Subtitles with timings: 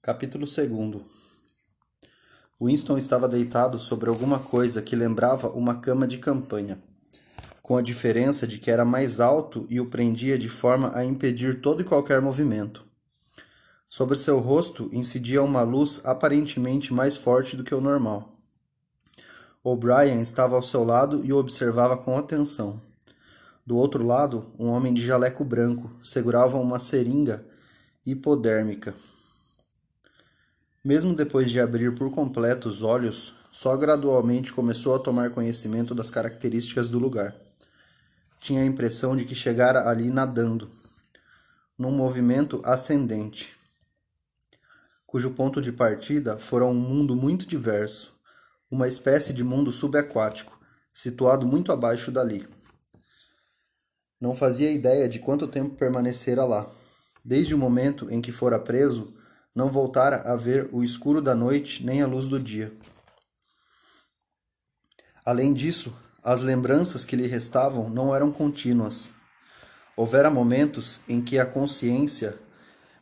[0.00, 1.02] Capítulo 2
[2.60, 6.78] Winston estava deitado sobre alguma coisa que lembrava uma cama de campanha,
[7.60, 11.60] com a diferença de que era mais alto e o prendia de forma a impedir
[11.60, 12.86] todo e qualquer movimento.
[13.88, 18.32] Sobre seu rosto incidia uma luz aparentemente mais forte do que o normal.
[19.64, 22.80] O'Brien estava ao seu lado e o observava com atenção.
[23.66, 27.44] Do outro lado, um homem de jaleco branco segurava uma seringa
[28.06, 28.94] hipodérmica.
[30.88, 36.10] Mesmo depois de abrir por completo os olhos, só gradualmente começou a tomar conhecimento das
[36.10, 37.36] características do lugar.
[38.40, 40.66] Tinha a impressão de que chegara ali nadando,
[41.76, 43.54] num movimento ascendente,
[45.06, 48.18] cujo ponto de partida fora um mundo muito diverso,
[48.70, 50.58] uma espécie de mundo subaquático,
[50.90, 52.48] situado muito abaixo dali.
[54.18, 56.66] Não fazia ideia de quanto tempo permanecera lá.
[57.22, 59.17] Desde o momento em que fora preso,
[59.58, 62.72] não voltara a ver o escuro da noite nem a luz do dia.
[65.26, 65.92] Além disso,
[66.22, 69.14] as lembranças que lhe restavam não eram contínuas.
[69.96, 72.38] Houvera momentos em que a consciência,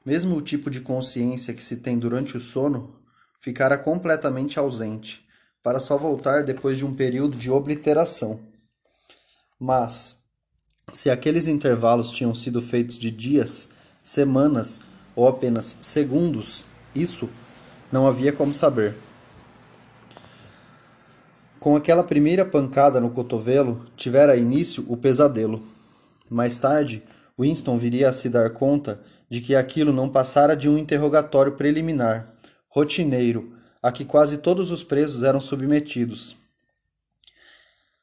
[0.03, 3.03] mesmo o tipo de consciência que se tem durante o sono,
[3.39, 5.29] ficara completamente ausente,
[5.63, 8.41] para só voltar depois de um período de obliteração.
[9.61, 10.21] Mas,
[10.91, 13.69] se aqueles intervalos tinham sido feitos de dias,
[14.03, 14.81] semanas
[15.17, 16.65] ou apenas segundos,
[16.95, 17.29] isso
[17.91, 18.95] não havia como saber.
[21.59, 25.67] Com aquela primeira pancada no cotovelo, tivera início o pesadelo.
[26.31, 27.03] Mais tarde,
[27.39, 32.33] Winston viria a se dar conta de que aquilo não passara de um interrogatório preliminar,
[32.69, 36.37] rotineiro, a que quase todos os presos eram submetidos.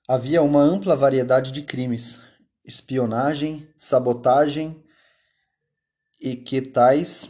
[0.08, 2.19] Havia uma ampla variedade de crimes:
[2.66, 4.84] espionagem, sabotagem,
[6.23, 7.29] e que tais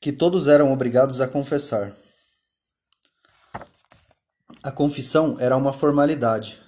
[0.00, 1.94] que todos eram obrigados a confessar.
[4.62, 6.62] A confissão era uma formalidade,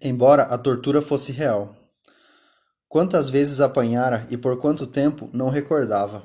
[0.00, 1.76] embora a tortura fosse real.
[2.88, 6.22] Quantas vezes apanhara e por quanto tempo não recordava.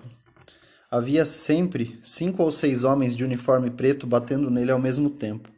[0.89, 5.49] Havia sempre cinco ou seis homens de uniforme preto batendo nele ao mesmo tempo.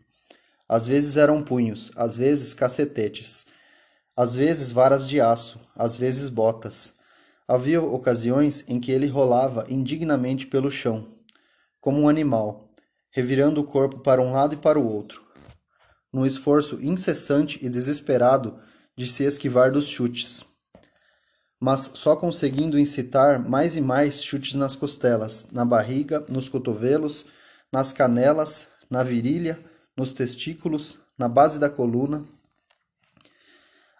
[0.67, 3.45] Às vezes eram punhos, às vezes cacetetes,
[4.15, 6.93] às vezes varas de aço, às vezes botas.
[7.47, 11.07] Havia ocasiões em que ele rolava indignamente pelo chão,
[11.79, 12.69] como um animal,
[13.11, 15.23] revirando o corpo para um lado e para o outro,
[16.11, 18.57] num esforço incessante e desesperado
[18.97, 20.43] de se esquivar dos chutes,
[21.59, 27.25] mas só conseguindo incitar mais e mais chutes nas costelas, na barriga, nos cotovelos,
[27.71, 29.59] nas canelas, na virilha,
[29.95, 32.25] nos testículos, na base da coluna,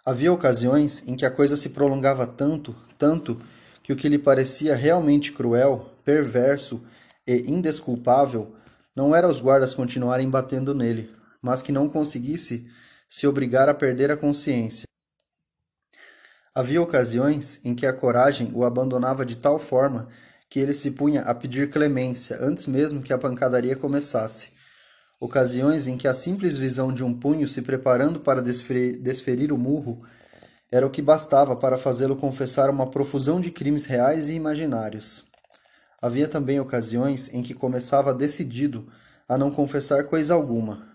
[0.06, 3.42] Havia ocasiões em que a coisa se prolongava tanto, tanto,
[3.82, 6.80] que o que lhe parecia realmente cruel, perverso
[7.26, 8.54] e indesculpável
[8.94, 11.10] não era os guardas continuarem batendo nele,
[11.42, 12.70] mas que não conseguisse
[13.08, 14.86] se obrigar a perder a consciência.
[16.54, 20.08] Havia ocasiões em que a coragem o abandonava de tal forma
[20.48, 24.55] que ele se punha a pedir clemência antes mesmo que a pancadaria começasse
[25.20, 30.02] ocasiões em que a simples visão de um punho se preparando para desferir, o murro
[30.70, 35.24] era o que bastava para fazê-lo confessar uma profusão de crimes reais e imaginários.
[36.02, 38.86] Havia também ocasiões em que começava decidido
[39.28, 40.86] a não confessar coisa alguma,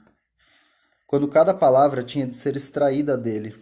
[1.07, 3.55] quando cada palavra tinha de ser extraída dele,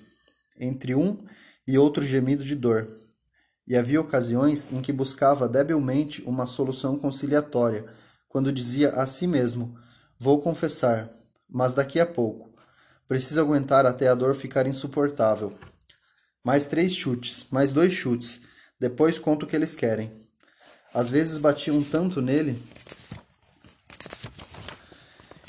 [0.59, 1.23] entre um
[1.67, 2.87] e outro gemido de dor.
[3.67, 7.85] E havia ocasiões em que buscava debilmente uma solução conciliatória,
[8.27, 9.75] quando dizia a si mesmo
[10.21, 11.09] Vou confessar,
[11.49, 12.49] mas daqui a pouco.
[13.07, 15.53] Preciso aguentar até a dor ficar insuportável.
[16.43, 18.41] Mais três chutes, mais dois chutes.
[18.77, 20.11] Depois conto o que eles querem.
[20.93, 22.61] Às vezes batiam tanto nele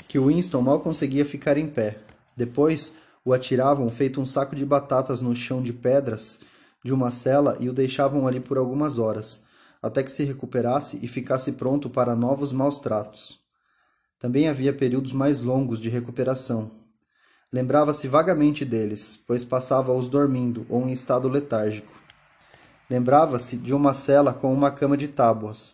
[0.07, 1.97] que Winston mal conseguia ficar em pé.
[2.37, 2.93] Depois
[3.25, 6.39] o atiravam feito um saco de batatas no chão de pedras
[6.81, 9.43] de uma cela e o deixavam ali por algumas horas,
[9.83, 13.40] até que se recuperasse e ficasse pronto para novos maus tratos.
[14.21, 16.69] Também havia períodos mais longos de recuperação.
[17.51, 21.91] Lembrava-se vagamente deles, pois passava-os dormindo ou em estado letárgico.
[22.87, 25.73] Lembrava-se de uma cela com uma cama de tábuas,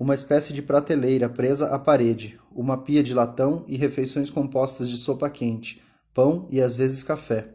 [0.00, 4.96] uma espécie de prateleira presa à parede, uma pia de latão e refeições compostas de
[4.96, 5.80] sopa quente,
[6.12, 7.50] pão e às vezes café.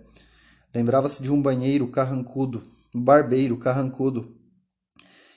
[0.73, 2.63] Lembrava-se de um banheiro carrancudo,
[2.95, 4.33] um barbeiro carrancudo,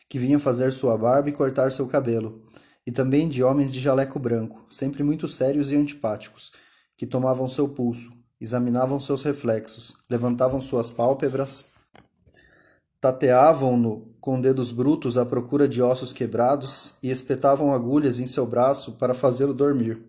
[0.08, 2.40] que vinha fazer sua barba e cortar seu cabelo
[2.87, 6.53] e também de homens de jaleco branco, sempre muito sérios e antipáticos,
[6.97, 8.11] que tomavam seu pulso,
[8.41, 11.73] examinavam seus reflexos, levantavam suas pálpebras,
[13.01, 18.93] tateavam-no com dedos brutos à procura de ossos quebrados e espetavam agulhas em seu braço
[18.93, 20.03] para fazê-lo dormir.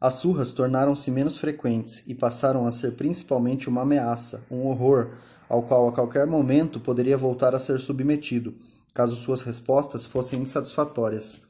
[0.00, 5.10] As surras tornaram-se menos frequentes e passaram a ser principalmente uma ameaça, um horror,
[5.48, 8.54] ao qual a qualquer momento poderia voltar a ser submetido,
[8.94, 11.40] caso suas respostas fossem insatisfatórias.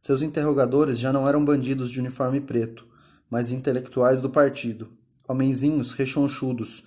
[0.00, 2.86] Seus interrogadores já não eram bandidos de uniforme preto,
[3.30, 4.88] mas intelectuais do partido,
[5.28, 6.84] homenzinhos rechonchudos,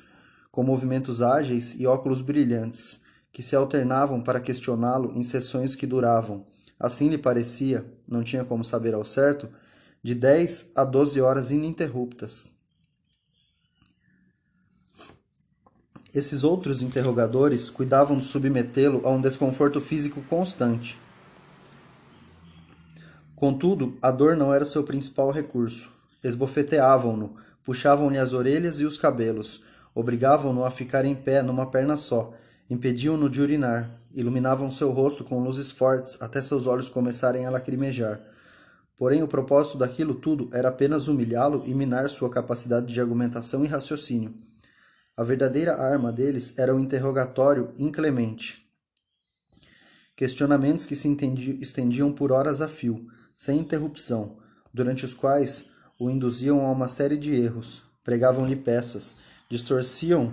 [0.51, 3.01] com movimentos ágeis e óculos brilhantes,
[3.31, 6.45] que se alternavam para questioná-lo em sessões que duravam,
[6.79, 9.47] assim lhe parecia, não tinha como saber ao certo,
[10.03, 12.60] de dez a doze horas ininterruptas.
[16.13, 20.99] Esses outros interrogadores cuidavam de submetê-lo a um desconforto físico constante.
[23.33, 25.89] Contudo, a dor não era seu principal recurso.
[26.21, 29.63] Esbofeteavam-no, puxavam-lhe as orelhas e os cabelos,
[29.95, 32.33] obrigavam-no a ficar em pé numa perna só,
[32.69, 38.21] impediam-no de urinar, iluminavam seu rosto com luzes fortes até seus olhos começarem a lacrimejar.
[38.97, 43.67] Porém, o propósito daquilo tudo era apenas humilhá-lo e minar sua capacidade de argumentação e
[43.67, 44.50] raciocínio.
[45.17, 48.65] A verdadeira arma deles era o interrogatório inclemente.
[50.15, 51.07] Questionamentos que se
[51.59, 54.37] estendiam por horas a fio, sem interrupção,
[54.73, 55.69] durante os quais
[55.99, 59.17] o induziam a uma série de erros, pregavam-lhe peças,
[59.49, 60.31] distorciam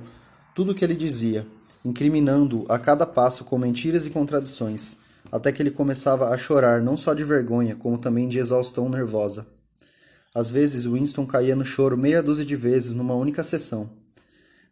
[0.55, 1.47] tudo o que ele dizia,
[1.85, 4.97] incriminando-o a cada passo com mentiras e contradições,
[5.31, 9.47] até que ele começava a chorar não só de vergonha, como também de exaustão nervosa.
[10.35, 13.91] Às vezes, Winston caía no choro meia dúzia de vezes numa única sessão.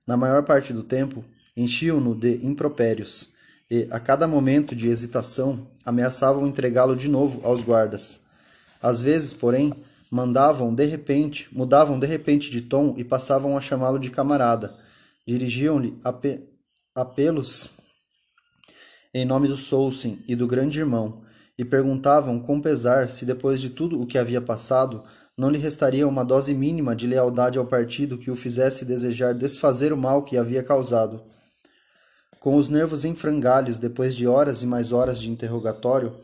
[0.07, 1.25] Na maior parte do tempo,
[1.57, 3.31] enchiam-no de impropérios
[3.71, 8.21] e, a cada momento de hesitação, ameaçavam entregá-lo de novo aos guardas.
[8.81, 9.73] Às vezes, porém,
[10.11, 14.77] mandavam de repente, mudavam de repente de tom e passavam a chamá-lo de camarada.
[15.27, 15.99] Dirigiam-lhe
[16.95, 17.71] apelos
[19.17, 21.23] em nome do Soulsen e do grande irmão,
[21.57, 25.03] e perguntavam com pesar se depois de tudo o que havia passado,
[25.37, 29.93] não lhe restaria uma dose mínima de lealdade ao partido que o fizesse desejar desfazer
[29.93, 31.23] o mal que havia causado.
[32.41, 36.17] Com os nervos em frangalhos depois de horas e mais horas de interrogatório,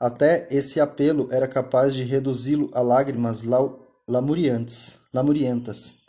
[0.00, 3.42] até esse apelo era capaz de reduzi-lo a lágrimas
[4.06, 6.06] lamuriantes, lamurientas.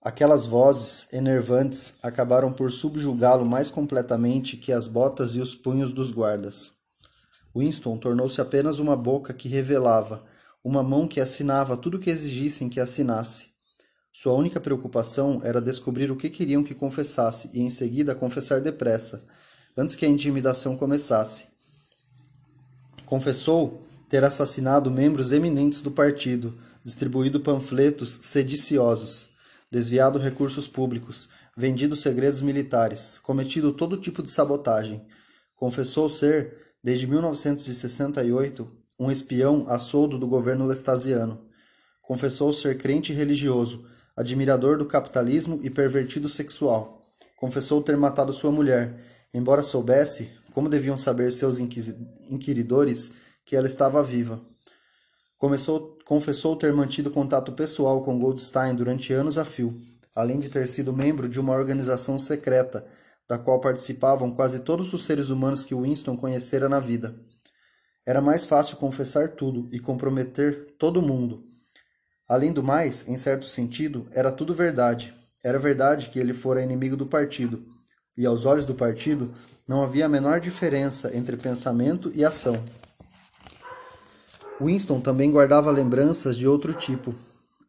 [0.00, 6.10] Aquelas vozes enervantes acabaram por subjugá-lo mais completamente que as botas e os punhos dos
[6.10, 6.81] guardas.
[7.54, 10.24] Winston tornou-se apenas uma boca que revelava,
[10.64, 13.46] uma mão que assinava tudo o que exigissem que assinasse.
[14.12, 19.24] Sua única preocupação era descobrir o que queriam que confessasse e em seguida confessar depressa,
[19.76, 21.46] antes que a intimidação começasse.
[23.06, 26.54] Confessou ter assassinado membros eminentes do partido,
[26.84, 29.32] distribuído panfletos sediciosos
[29.72, 35.02] desviado recursos públicos, vendido segredos militares, cometido todo tipo de sabotagem.
[35.56, 38.68] Confessou ser, desde 1968,
[38.98, 41.40] um espião a soldo do governo lestasiano.
[42.02, 43.84] Confessou ser crente religioso,
[44.16, 47.02] admirador do capitalismo e pervertido sexual.
[47.36, 48.94] Confessou ter matado sua mulher,
[49.32, 53.12] embora soubesse, como deviam saber seus inquiridores,
[53.44, 54.40] que ela estava viva.
[55.38, 59.80] Começou, confessou ter mantido contato pessoal com Goldstein durante anos a fio,
[60.14, 62.86] além de ter sido membro de uma organização secreta,
[63.28, 67.14] da qual participavam quase todos os seres humanos que Winston conhecera na vida.
[68.04, 71.44] Era mais fácil confessar tudo e comprometer todo mundo.
[72.28, 75.14] Além do mais, em certo sentido, era tudo verdade.
[75.44, 77.64] Era verdade que ele fora inimigo do partido,
[78.16, 79.32] e aos olhos do partido
[79.66, 82.62] não havia a menor diferença entre pensamento e ação.
[84.60, 87.14] Winston também guardava lembranças de outro tipo.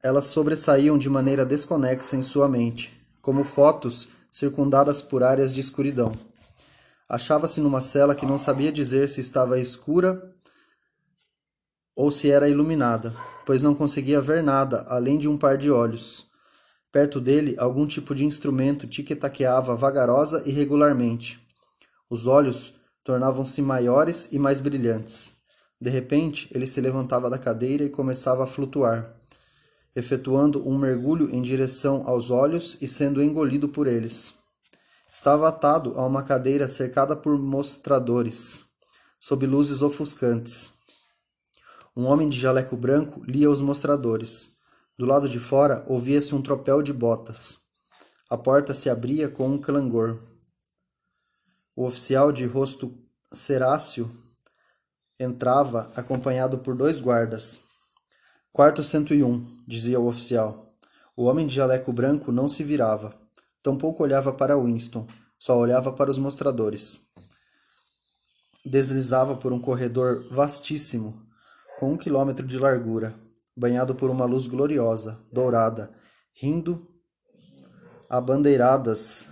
[0.01, 6.11] Elas sobressaíam de maneira desconexa em sua mente, como fotos circundadas por áreas de escuridão.
[7.07, 10.33] Achava-se numa cela que não sabia dizer se estava escura
[11.95, 13.13] ou se era iluminada,
[13.45, 16.25] pois não conseguia ver nada além de um par de olhos.
[16.91, 21.39] Perto dele, algum tipo de instrumento tiquetaqueava vagarosa e regularmente.
[22.09, 22.73] Os olhos
[23.03, 25.33] tornavam-se maiores e mais brilhantes.
[25.79, 29.15] De repente, ele se levantava da cadeira e começava a flutuar,
[29.95, 34.33] efetuando um mergulho em direção aos olhos e sendo engolido por eles.
[35.11, 38.65] Estava atado a uma cadeira cercada por mostradores,
[39.19, 40.73] sob luzes ofuscantes.
[41.95, 44.51] Um homem de jaleco branco lia os mostradores.
[44.97, 47.57] Do lado de fora ouvia-se um tropel de botas.
[48.27, 50.19] A porta se abria com um clangor.
[51.75, 52.97] O oficial de rosto
[53.31, 54.11] ceráceo
[55.19, 57.61] entrava acompanhado por dois guardas.
[58.51, 60.73] Quarto 101, dizia o oficial.
[61.15, 63.13] O homem de jaleco branco não se virava.
[63.61, 65.07] Tampouco olhava para Winston.
[65.37, 66.99] só olhava para os mostradores.
[68.65, 71.21] Deslizava por um corredor vastíssimo,
[71.79, 73.13] com um quilômetro de largura,
[73.55, 75.91] banhado por uma luz gloriosa, dourada,
[76.33, 76.87] rindo
[78.09, 79.27] a bandeiradas,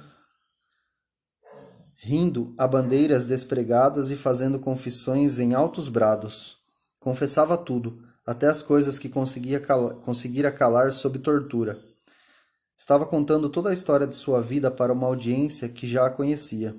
[1.96, 6.58] rindo a bandeiras despregadas e fazendo confissões em altos brados.
[7.00, 11.80] Confessava tudo, até as coisas que conseguia cala, conseguira calar sob tortura.
[12.78, 16.76] Estava contando toda a história de sua vida para uma audiência que já a conhecia.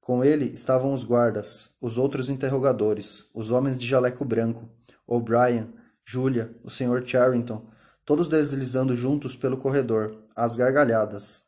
[0.00, 4.68] Com ele estavam os guardas, os outros interrogadores, os homens de jaleco branco,
[5.06, 5.72] O'Brien,
[6.04, 7.02] Julia, o Sr.
[7.06, 7.66] Charrington,
[8.04, 11.44] todos deslizando juntos pelo corredor, às gargalhadas.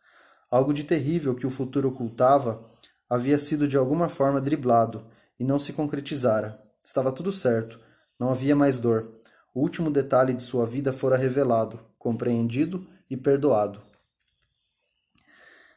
[0.51, 2.65] Algo de terrível que o futuro ocultava
[3.11, 5.05] havia sido de alguma forma driblado
[5.39, 6.61] e não se concretizara.
[6.85, 7.81] Estava tudo certo,
[8.19, 9.13] não havia mais dor.
[9.55, 13.81] O último detalhe de sua vida fora revelado, compreendido e perdoado.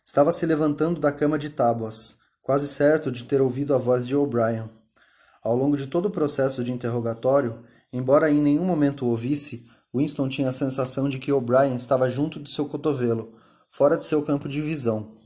[0.03, 4.15] Estava se levantando da cama de tábuas, quase certo de ter ouvido a voz de
[4.15, 4.69] O'Brien.
[5.43, 10.29] Ao longo de todo o processo de interrogatório, embora em nenhum momento o ouvisse, Winston
[10.29, 13.33] tinha a sensação de que O'Brien estava junto de seu cotovelo,
[13.69, 15.17] fora de seu campo de visão.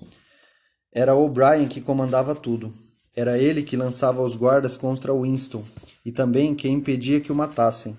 [0.91, 2.73] Era O'Brien que comandava tudo.
[3.15, 5.63] Era ele que lançava os guardas contra Winston
[6.05, 7.97] e também que impedia que o matassem.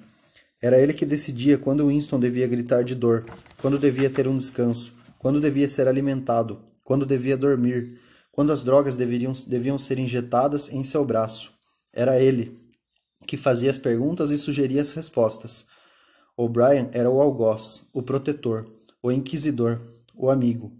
[0.60, 3.24] Era ele que decidia quando Winston devia gritar de dor,
[3.60, 7.98] quando devia ter um descanso, quando devia ser alimentado, quando devia dormir,
[8.30, 11.52] quando as drogas deveriam, deviam ser injetadas em seu braço.
[11.92, 12.58] Era ele
[13.26, 15.66] que fazia as perguntas e sugeria as respostas.
[16.36, 18.66] O'Brien era o algoz, o protetor,
[19.02, 19.80] o inquisidor,
[20.14, 20.72] o amigo.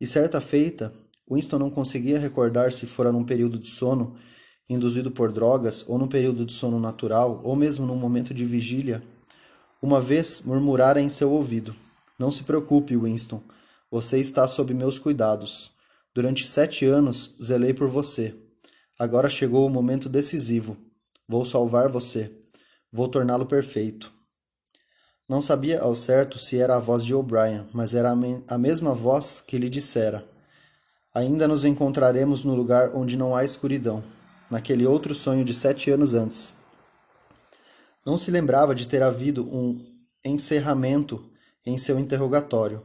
[0.00, 0.92] E certa feita,
[1.30, 4.16] Winston não conseguia recordar se fora num período de sono
[4.68, 9.02] induzido por drogas, ou num período de sono natural, ou mesmo num momento de vigília,
[9.80, 11.74] uma vez murmurara em seu ouvido:
[12.18, 13.42] Não se preocupe, Winston,
[13.90, 15.70] você está sob meus cuidados.
[16.14, 18.34] Durante sete anos zelei por você.
[18.98, 20.76] Agora chegou o momento decisivo.
[21.28, 22.32] Vou salvar você.
[22.92, 24.12] Vou torná-lo perfeito.
[25.28, 28.58] Não sabia ao certo se era a voz de O'Brien, mas era a, me a
[28.58, 30.26] mesma voz que lhe dissera:
[31.14, 34.02] Ainda nos encontraremos no lugar onde não há escuridão,
[34.50, 36.54] naquele outro sonho de sete anos antes.
[38.04, 39.84] Não se lembrava de ter havido um
[40.24, 41.24] encerramento
[41.64, 42.82] em seu interrogatório.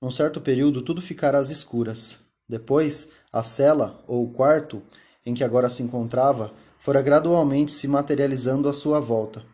[0.00, 2.18] Num certo período, tudo ficara às escuras.
[2.48, 4.82] Depois, a cela, ou quarto,
[5.24, 9.44] em que agora se encontrava, fora gradualmente se materializando à sua volta.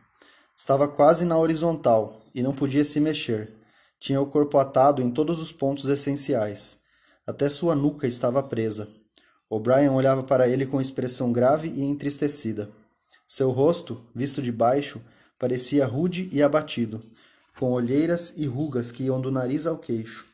[0.57, 3.53] Estava quase na horizontal e não podia se mexer.
[4.01, 6.79] Tinha o corpo atado em todos os pontos essenciais.
[7.27, 8.89] Até sua nuca estava presa.
[9.49, 12.71] O'Brien olhava para ele com expressão grave e entristecida.
[13.27, 15.01] Seu rosto, visto de baixo,
[15.39, 17.03] parecia rude e abatido,
[17.59, 20.27] com olheiras e rugas que iam do nariz ao queixo.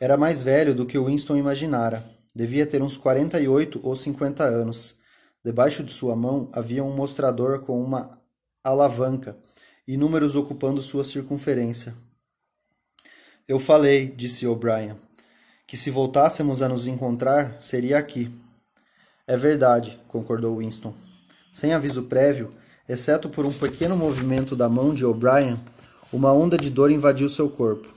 [0.00, 2.08] Era mais velho do que Winston imaginara.
[2.34, 4.96] Devia ter uns 48 ou 50 anos.
[5.44, 8.20] Debaixo de sua mão havia um mostrador com uma
[8.62, 9.36] alavanca
[9.86, 11.94] e números ocupando sua circunferência.
[13.46, 14.96] Eu falei, disse O'Brien,
[15.68, 18.34] que se voltássemos a nos encontrar, seria aqui.
[19.26, 20.94] É verdade, concordou Winston.
[21.52, 22.48] Sem aviso prévio,
[22.88, 25.60] exceto por um pequeno movimento da mão de O'Brien,
[26.10, 27.94] uma onda de dor invadiu seu corpo.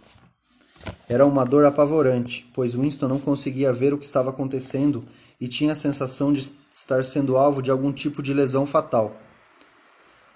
[1.08, 5.06] Era uma dor apavorante, pois Winston não conseguia ver o que estava acontecendo
[5.40, 9.16] e tinha a sensação de estar sendo alvo de algum tipo de lesão fatal.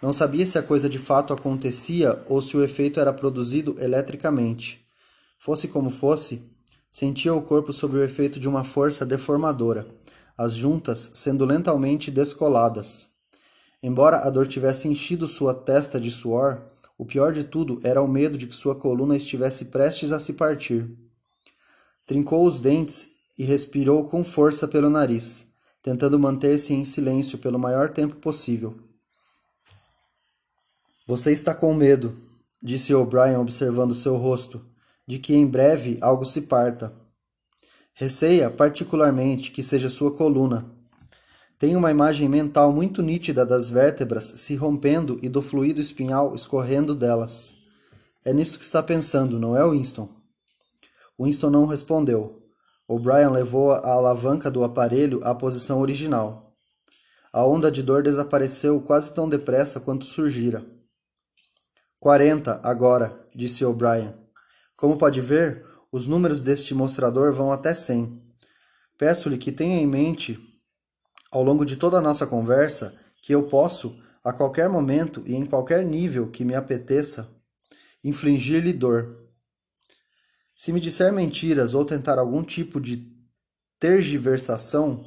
[0.01, 4.85] Não sabia se a coisa de fato acontecia ou se o efeito era produzido eletricamente.
[5.37, 6.54] Fosse como fosse,
[6.95, 9.85] sentia o corpo sob o efeito de uma força deformadora,
[10.37, 13.09] as juntas sendo lentamente descoladas.
[13.83, 16.61] Embora a dor tivesse enchido sua testa de suor,
[16.97, 20.35] o pior de tudo era o medo de que sua coluna estivesse prestes a se
[20.35, 20.89] partir.
[22.05, 25.47] Trincou os dentes e respirou com força pelo nariz,
[25.83, 28.73] tentando manter-se em silêncio pelo maior tempo possível.
[31.05, 32.15] Você está com medo,
[32.63, 34.65] disse O'Brien observando seu rosto,
[35.07, 36.93] de que em breve algo se parta.
[37.93, 40.75] Receia particularmente que seja sua coluna,
[41.57, 46.93] tem uma imagem mental muito nítida das vértebras se rompendo e do fluido espinhal escorrendo
[46.93, 47.55] delas.
[48.25, 50.09] É nisto que está pensando, não é, Winston?
[51.17, 52.43] Winston não respondeu.
[52.85, 56.53] O'Brien levou a alavanca do aparelho à posição original.
[57.31, 60.65] A onda de dor desapareceu quase tão depressa quanto surgira.
[61.99, 64.13] Quarenta, agora, disse O'Brien.
[64.75, 68.21] Como pode ver, os números deste mostrador vão até cem.
[68.97, 70.39] Peço-lhe que tenha em mente
[71.31, 75.45] ao longo de toda a nossa conversa que eu posso, a qualquer momento e em
[75.45, 77.29] qualquer nível que me apeteça,
[78.03, 79.25] infligir-lhe dor.
[80.55, 83.13] Se me disser mentiras ou tentar algum tipo de
[83.79, 85.05] tergiversação,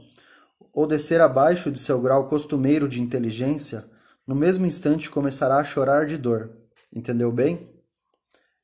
[0.72, 3.88] ou descer abaixo de seu grau costumeiro de inteligência,
[4.26, 6.52] no mesmo instante começará a chorar de dor.
[6.92, 7.67] Entendeu bem?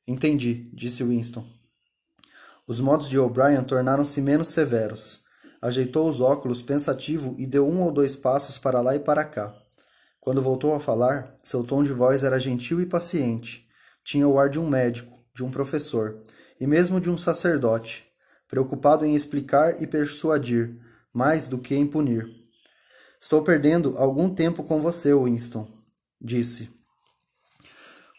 [0.07, 1.45] Entendi, disse Winston.
[2.67, 5.23] Os modos de O'Brien tornaram-se menos severos.
[5.61, 9.55] Ajeitou os óculos pensativo e deu um ou dois passos para lá e para cá.
[10.19, 13.67] Quando voltou a falar, seu tom de voz era gentil e paciente.
[14.03, 16.23] Tinha o ar de um médico, de um professor
[16.59, 18.05] e mesmo de um sacerdote,
[18.47, 20.79] preocupado em explicar e persuadir,
[21.13, 22.27] mais do que em punir.
[23.19, 25.67] Estou perdendo algum tempo com você, Winston,
[26.21, 26.74] disse.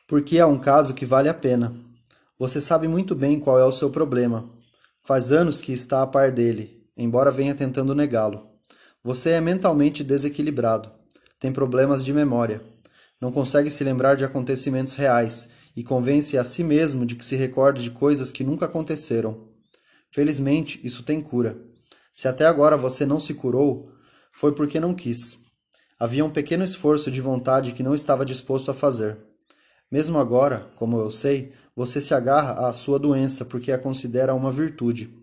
[0.06, 1.74] Porque é um caso que vale a pena.
[2.38, 4.48] Você sabe muito bem qual é o seu problema.
[5.02, 8.46] Faz anos que está a par dele, embora venha tentando negá-lo.
[9.02, 10.92] Você é mentalmente desequilibrado.
[11.40, 12.62] Tem problemas de memória.
[13.20, 17.34] Não consegue se lembrar de acontecimentos reais e convence a si mesmo de que se
[17.34, 19.48] recorde de coisas que nunca aconteceram.
[20.12, 21.58] Felizmente, isso tem cura.
[22.14, 23.90] Se até agora você não se curou,
[24.32, 25.40] foi porque não quis.
[25.98, 29.25] Havia um pequeno esforço de vontade que não estava disposto a fazer.
[29.90, 34.50] Mesmo agora, como eu sei, você se agarra à sua doença porque a considera uma
[34.50, 35.14] virtude.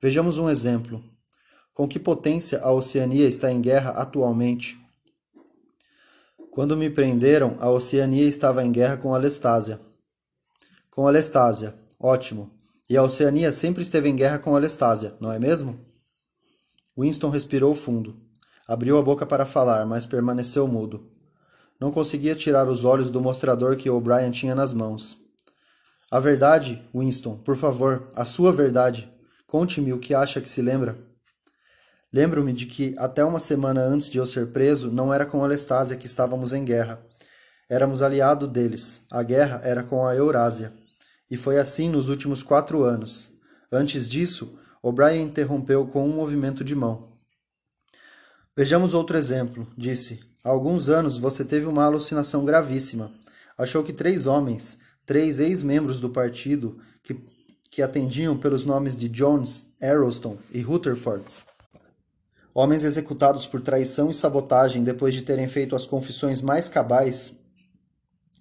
[0.00, 1.02] Vejamos um exemplo.
[1.74, 4.78] Com que potência a Oceania está em guerra atualmente?
[6.50, 9.80] Quando me prenderam, a Oceania estava em guerra com a Lestásia.
[10.90, 12.50] Com a Lestásia, ótimo.
[12.88, 15.78] E a Oceania sempre esteve em guerra com a Lestásia, não é mesmo?
[16.96, 18.16] Winston respirou fundo.
[18.66, 21.15] Abriu a boca para falar, mas permaneceu mudo.
[21.80, 25.18] Não conseguia tirar os olhos do mostrador que O'Brien tinha nas mãos.
[26.10, 29.12] A verdade, Winston, por favor, a sua verdade.
[29.46, 30.96] Conte-me o que acha que se lembra.
[32.12, 35.46] Lembro-me de que, até uma semana antes de eu ser preso, não era com a
[35.46, 37.04] Lestásia que estávamos em guerra.
[37.68, 39.02] Éramos aliados deles.
[39.10, 40.72] A guerra era com a Eurásia.
[41.30, 43.32] E foi assim nos últimos quatro anos.
[43.70, 47.18] Antes disso, O'Brien interrompeu com um movimento de mão.
[48.56, 50.20] Vejamos outro exemplo, disse.
[50.46, 53.10] Há alguns anos você teve uma alucinação gravíssima.
[53.58, 57.18] Achou que três homens, três ex-membros do partido, que,
[57.68, 61.24] que atendiam pelos nomes de Jones, Arrowston e Rutherford,
[62.54, 67.32] homens executados por traição e sabotagem depois de terem feito as confissões mais cabais,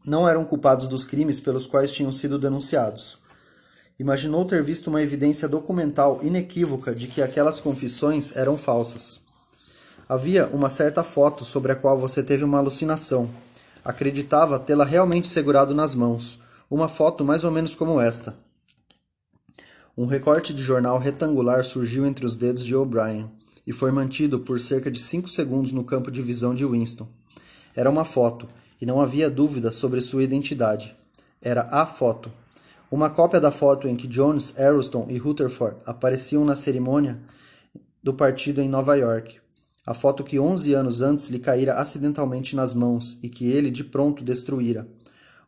[0.05, 3.17] não eram culpados dos crimes pelos quais tinham sido denunciados.
[3.99, 9.24] Imaginou ter visto uma evidência documental inequívoca de que aquelas confissões eram falsas.
[10.07, 13.27] Havia uma certa foto sobre a qual você teve uma alucinação.
[13.83, 16.39] Acreditava tê-la realmente segurado nas mãos.
[16.69, 18.35] Uma foto mais ou menos como esta.
[19.97, 23.31] Um recorte de jornal retangular surgiu entre os dedos de O'Brien
[23.65, 27.07] e foi mantido por cerca de cinco segundos no campo de visão de Winston.
[27.75, 28.47] Era uma foto,
[28.79, 30.95] e não havia dúvida sobre sua identidade.
[31.41, 32.31] Era a foto.
[32.91, 37.19] Uma cópia da foto em que Jones, Arrowston e Rutherford apareciam na cerimônia
[38.03, 39.39] do partido em Nova York.
[39.85, 43.83] A foto que onze anos antes lhe caíra acidentalmente nas mãos e que ele de
[43.83, 44.87] pronto destruíra.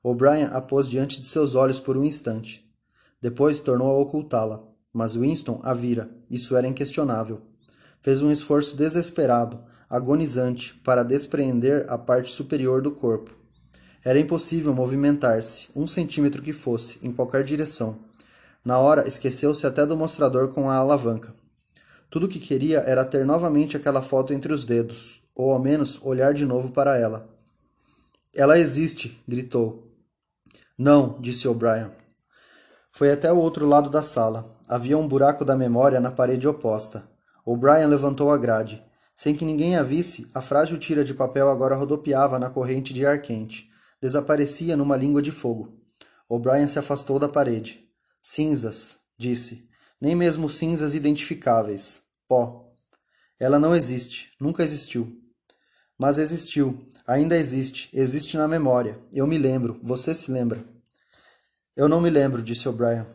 [0.04, 2.64] O'Brien a pôs diante de seus olhos por um instante.
[3.20, 7.42] Depois tornou a ocultá-la, mas Winston a vira, isso era inquestionável.
[8.00, 13.36] Fez um esforço desesperado, agonizante para despreender a parte superior do corpo.
[14.06, 17.98] Era impossível movimentar-se, um centímetro que fosse, em qualquer direção.
[18.64, 21.34] Na hora, esqueceu-se até do mostrador com a alavanca.
[22.10, 26.00] Tudo o que queria era ter novamente aquela foto entre os dedos, ou ao menos
[26.02, 27.28] olhar de novo para ela.
[28.34, 29.92] Ela existe, gritou.
[30.78, 31.92] Não, disse O'Brien.
[32.92, 34.56] Foi até o outro lado da sala.
[34.68, 37.04] Havia um buraco da memória na parede oposta.
[37.46, 38.84] O'Brien levantou a grade.
[39.16, 43.06] Sem que ninguém a visse, a frágil tira de papel agora rodopiava na corrente de
[43.06, 43.68] ar quente.
[44.02, 45.74] Desaparecia numa língua de fogo.
[46.30, 47.84] O'Brien se afastou da parede.
[48.22, 49.67] Cinzas, disse.
[50.00, 52.02] Nem mesmo cinzas identificáveis.
[52.28, 52.72] Pó.
[53.40, 54.32] Ela não existe.
[54.40, 55.20] Nunca existiu.
[55.98, 56.86] Mas existiu.
[57.06, 57.90] Ainda existe.
[57.94, 59.00] Existe na memória.
[59.12, 59.80] Eu me lembro.
[59.84, 60.64] Você se lembra.
[61.76, 63.06] Eu não me lembro, disse O'Brien.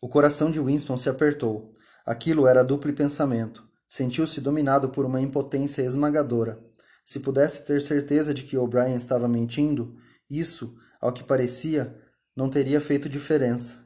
[0.00, 1.72] O coração de Winston se apertou.
[2.04, 3.66] Aquilo era duplo pensamento.
[3.88, 6.58] Sentiu-se dominado por uma impotência esmagadora.
[7.04, 9.96] Se pudesse ter certeza de que O'Brien estava mentindo,
[10.28, 11.96] isso, ao que parecia,
[12.34, 13.85] não teria feito diferença.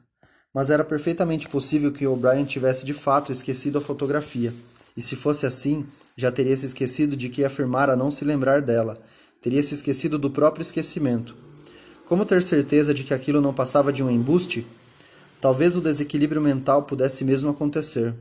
[0.53, 4.53] Mas era perfeitamente possível que O'Brien tivesse de fato esquecido a fotografia.
[4.95, 5.85] E se fosse assim,
[6.17, 9.01] já teria se esquecido de que afirmara não se lembrar dela.
[9.41, 11.35] Teria se esquecido do próprio esquecimento.
[12.05, 14.67] Como ter certeza de que aquilo não passava de um embuste?
[15.39, 18.13] Talvez o desequilíbrio mental pudesse mesmo acontecer.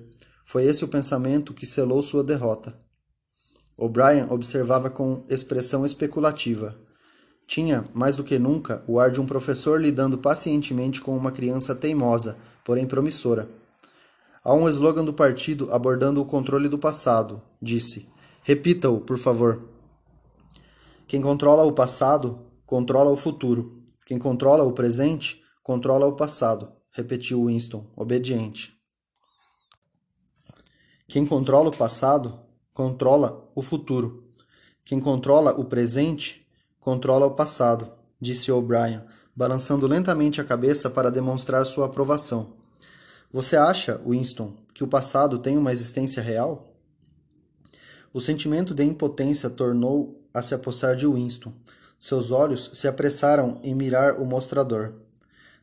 [0.47, 2.75] Foi esse o pensamento que selou sua derrota.
[3.77, 6.77] O'Brien observava com expressão especulativa.
[7.51, 11.75] Tinha, mais do que nunca, o ar de um professor lidando pacientemente com uma criança
[11.75, 13.51] teimosa, porém promissora.
[14.45, 18.09] Há um slogan do partido abordando o controle do passado, disse.
[18.45, 19.69] Repita-o, por favor.
[21.09, 23.83] Quem controla o passado, controla o futuro.
[24.07, 28.81] Quem controla o presente, controla o passado, repetiu Winston, obediente.
[31.09, 32.39] Quem controla o passado,
[32.73, 34.31] controla o futuro.
[34.85, 36.40] Quem controla o presente,
[36.81, 39.03] controla o passado, disse O'Brien,
[39.37, 42.55] balançando lentamente a cabeça para demonstrar sua aprovação.
[43.33, 46.75] Você acha, Winston, que o passado tem uma existência real?
[48.13, 51.53] O sentimento de impotência tornou a se apossar de Winston.
[51.99, 54.95] Seus olhos se apressaram em mirar o mostrador.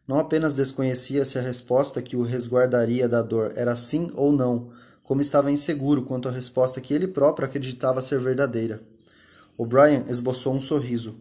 [0.08, 4.70] Não apenas desconhecia se a resposta que o resguardaria da dor era sim ou não,
[5.04, 8.82] como estava inseguro quanto à resposta que ele próprio acreditava ser verdadeira.
[9.58, 11.16] O'Brien esboçou um sorriso.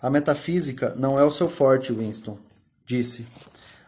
[0.00, 2.38] A metafísica não é o seu forte, Winston,
[2.86, 3.26] disse.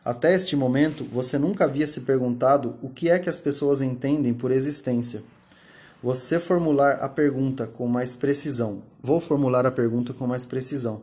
[0.04, 4.34] Até este momento, você nunca havia se perguntado o que é que as pessoas entendem
[4.34, 5.22] por existência.
[6.02, 8.82] Você formular a pergunta com mais precisão.
[9.02, 11.02] Vou formular a pergunta com mais precisão.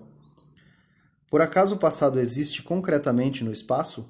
[1.29, 4.09] Por acaso o passado existe concretamente no espaço?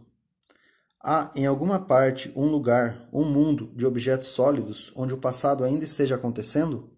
[1.03, 5.85] Há em alguma parte um lugar, um mundo de objetos sólidos onde o passado ainda
[5.85, 6.89] esteja acontecendo?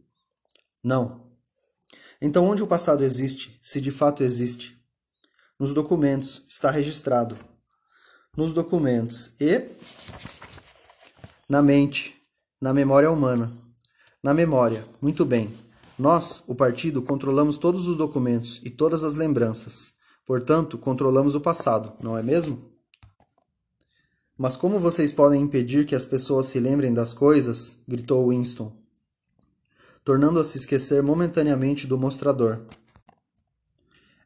[0.84, 1.29] Não.
[2.22, 4.78] Então, onde o passado existe, se de fato existe?
[5.58, 7.38] Nos documentos, está registrado.
[8.36, 9.70] Nos documentos e
[11.48, 12.16] na mente,
[12.60, 13.54] na memória humana.
[14.22, 15.50] Na memória, muito bem.
[15.98, 19.94] Nós, o partido, controlamos todos os documentos e todas as lembranças.
[20.26, 22.62] Portanto, controlamos o passado, não é mesmo?
[24.38, 27.78] Mas como vocês podem impedir que as pessoas se lembrem das coisas?
[27.88, 28.79] gritou Winston
[30.10, 32.62] tornando-a se esquecer momentaneamente do mostrador.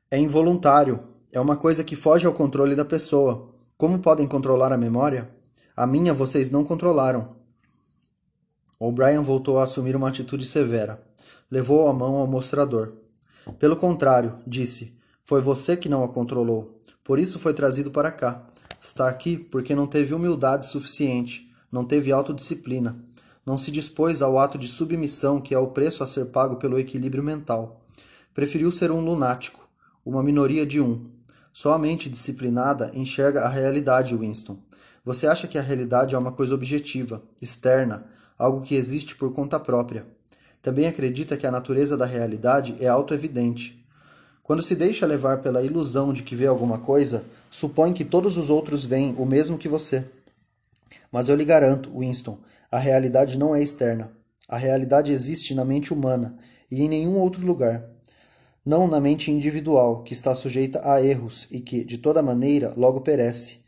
[0.09, 0.97] É involuntário,
[1.29, 3.49] é uma coisa que foge ao controle da pessoa.
[3.77, 5.29] Como podem controlar a memória?
[5.75, 7.35] A minha vocês não controlaram.
[8.79, 11.03] O'Brien voltou a assumir uma atitude severa.
[11.51, 12.93] Levou a mão ao mostrador.
[13.59, 16.79] Pelo contrário, disse, foi você que não a controlou.
[17.03, 18.47] Por isso foi trazido para cá.
[18.79, 23.03] Está aqui porque não teve humildade suficiente, não teve autodisciplina
[23.45, 26.79] não se dispôs ao ato de submissão que é o preço a ser pago pelo
[26.79, 27.81] equilíbrio mental.
[28.33, 29.67] Preferiu ser um lunático,
[30.05, 31.05] uma minoria de um.
[31.51, 34.57] Só a mente disciplinada enxerga a realidade, Winston.
[35.05, 38.05] Você acha que a realidade é uma coisa objetiva, externa,
[38.37, 40.07] algo que existe por conta própria.
[40.61, 43.85] Também acredita que a natureza da realidade é autoevidente.
[44.41, 48.49] Quando se deixa levar pela ilusão de que vê alguma coisa, supõe que todos os
[48.49, 50.05] outros veem o mesmo que você.
[51.11, 52.37] Mas eu lhe garanto, Winston,
[52.73, 54.11] a realidade não é externa.
[54.49, 56.35] A realidade existe na mente humana
[56.71, 57.87] e em nenhum outro lugar.
[58.65, 63.01] Não na mente individual, que está sujeita a erros e que, de toda maneira, logo
[63.01, 63.59] perece.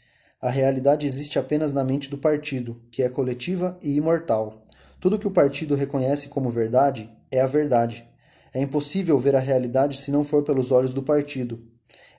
[0.41, 4.63] A realidade existe apenas na mente do partido, que é coletiva e imortal.
[4.99, 8.09] Tudo que o partido reconhece como verdade é a verdade.
[8.51, 11.63] É impossível ver a realidade se não for pelos olhos do partido.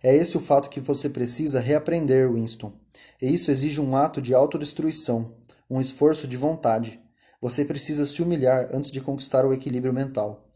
[0.01, 2.72] É esse o fato que você precisa reaprender, Winston.
[3.20, 5.35] E isso exige um ato de autodestruição
[5.69, 7.01] um esforço de vontade.
[7.41, 10.47] Você precisa se humilhar antes de conquistar o equilíbrio mental.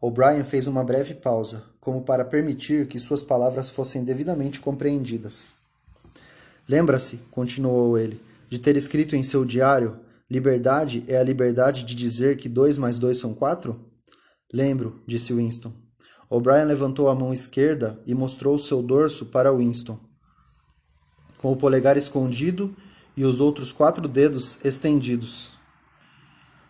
[0.00, 5.54] O'Brien fez uma breve pausa, como para permitir que suas palavras fossem devidamente compreendidas.
[6.66, 12.36] Lembra-se, continuou ele, de ter escrito em seu diário: Liberdade é a liberdade de dizer
[12.36, 13.90] que dois mais dois são quatro?
[14.52, 15.72] Lembro, disse Winston.
[16.30, 19.98] O'Brien levantou a mão esquerda e mostrou seu dorso para Winston.
[21.38, 22.74] Com o polegar escondido
[23.20, 25.52] e os outros quatro dedos estendidos.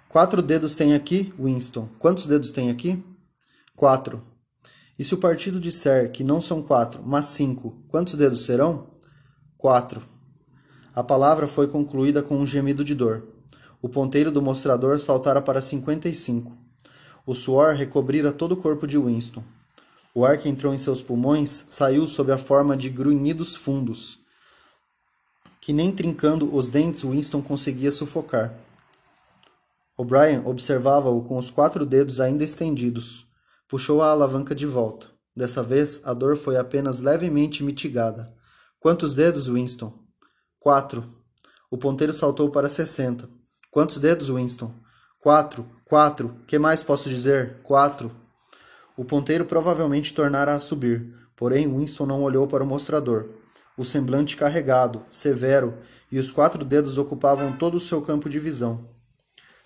[0.09, 1.89] Quatro dedos tem aqui, Winston.
[1.97, 3.01] Quantos dedos tem aqui?
[3.77, 4.21] Quatro.
[4.99, 8.89] E se o partido disser que não são quatro, mas cinco, quantos dedos serão?
[9.57, 10.03] Quatro.
[10.93, 13.29] A palavra foi concluída com um gemido de dor.
[13.81, 16.59] O ponteiro do mostrador saltara para cinquenta e cinco.
[17.25, 19.45] O suor recobrira todo o corpo de Winston.
[20.13, 24.20] O ar que entrou em seus pulmões saiu sob a forma de grunhidos fundos
[25.61, 28.55] que nem trincando os dentes Winston conseguia sufocar.
[29.97, 33.27] O'Brien observava-o com os quatro dedos ainda estendidos.
[33.69, 35.09] Puxou a alavanca de volta.
[35.37, 38.35] Dessa vez, a dor foi apenas levemente mitigada.
[38.79, 39.93] Quantos dedos, Winston?
[40.59, 41.05] Quatro.
[41.71, 43.29] O ponteiro saltou para sessenta.
[43.71, 44.73] Quantos dedos, Winston?
[45.21, 45.67] Quatro.
[45.85, 46.35] Quatro.
[46.47, 47.61] Que mais posso dizer?
[47.63, 48.11] Quatro.
[48.97, 53.40] O ponteiro provavelmente tornara a subir, porém Winston não olhou para o mostrador
[53.81, 55.79] o semblante carregado, severo,
[56.13, 58.87] e os quatro dedos ocupavam todo o seu campo de visão.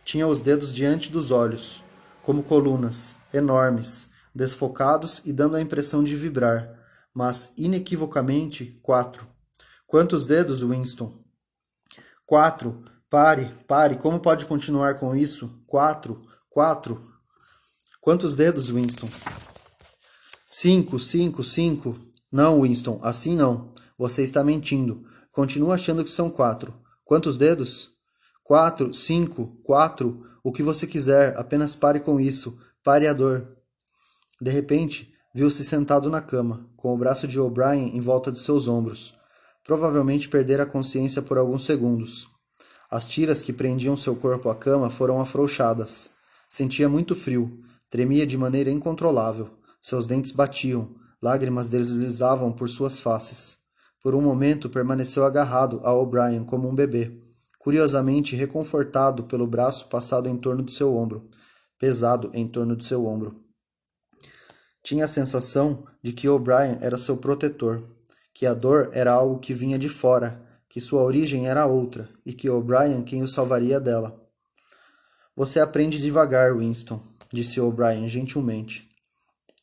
[0.05, 1.83] Tinha os dedos diante dos olhos,
[2.23, 6.79] como colunas, enormes, desfocados e dando a impressão de vibrar,
[7.13, 9.27] mas inequivocamente quatro.
[9.85, 11.13] Quantos dedos, Winston?
[12.25, 12.85] Quatro.
[13.11, 13.97] Pare, pare.
[13.97, 15.61] Como pode continuar com isso?
[15.67, 17.05] Quatro, quatro.
[18.01, 19.09] Quantos dedos, Winston?
[20.49, 21.99] Cinco, cinco, cinco.
[22.31, 23.74] Não, Winston, assim não.
[23.99, 25.05] Você está mentindo.
[25.31, 26.75] Continua achando que são quatro.
[27.05, 27.91] Quantos dedos?
[28.43, 30.23] Quatro, cinco, quatro.
[30.43, 32.59] O que você quiser, apenas pare com isso.
[32.83, 33.57] Pare a dor.
[34.41, 38.69] De repente, viu-se sentado na cama, com o braço de O'Brien em volta de seus
[38.69, 39.15] ombros.
[39.65, 42.29] Provavelmente perdera a consciência por alguns segundos.
[42.91, 46.11] As tiras que prendiam seu corpo à cama foram afrouxadas.
[46.49, 49.51] Sentia muito frio, tremia de maneira incontrolável.
[49.81, 53.64] Seus dentes batiam, lágrimas deslizavam por suas faces.
[54.05, 57.19] Por um momento permaneceu agarrado a O'Brien como um bebê,
[57.59, 61.31] curiosamente reconfortado pelo braço passado em torno do seu ombro,
[61.79, 63.35] pesado em torno do seu ombro.
[64.83, 67.83] Tinha a sensação de que O'Brien era seu protetor,
[68.35, 70.39] que a dor era algo que vinha de fora,
[70.69, 74.23] que sua origem era outra e que O'Brien quem o salvaria dela.
[75.35, 77.01] Você aprende devagar, Winston,
[77.33, 78.87] disse O'Brien gentilmente.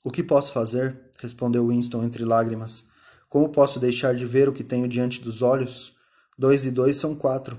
[0.03, 0.99] O que posso fazer?
[1.19, 2.89] respondeu Winston entre lágrimas.
[3.31, 5.93] Como posso deixar de ver o que tenho diante dos olhos?
[6.37, 7.57] Dois e dois são quatro.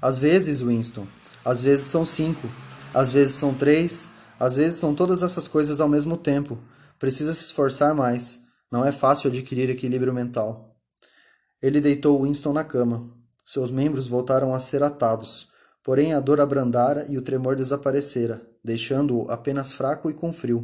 [0.00, 1.08] Às vezes, Winston,
[1.44, 2.48] às vezes são cinco,
[2.94, 6.56] às vezes são três, às vezes são todas essas coisas ao mesmo tempo.
[7.00, 8.42] Precisa se esforçar mais.
[8.70, 10.76] Não é fácil adquirir equilíbrio mental.
[11.60, 13.10] Ele deitou Winston na cama.
[13.44, 15.48] Seus membros voltaram a ser atados,
[15.82, 20.62] porém a dor abrandara e o tremor desaparecera, deixando-o apenas fraco e com frio.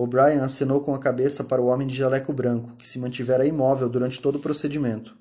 [0.00, 3.88] O'Brien acenou com a cabeça para o homem de jaleco branco, que se mantivera imóvel
[3.88, 5.16] durante todo o procedimento.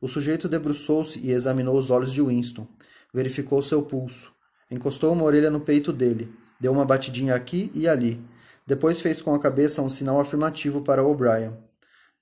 [0.00, 2.66] O sujeito debruçou-se e examinou os olhos de Winston.
[3.12, 4.32] Verificou seu pulso.
[4.70, 6.32] Encostou uma orelha no peito dele.
[6.58, 8.18] Deu uma batidinha aqui e ali.
[8.66, 11.52] Depois fez com a cabeça um sinal afirmativo para O'Brien.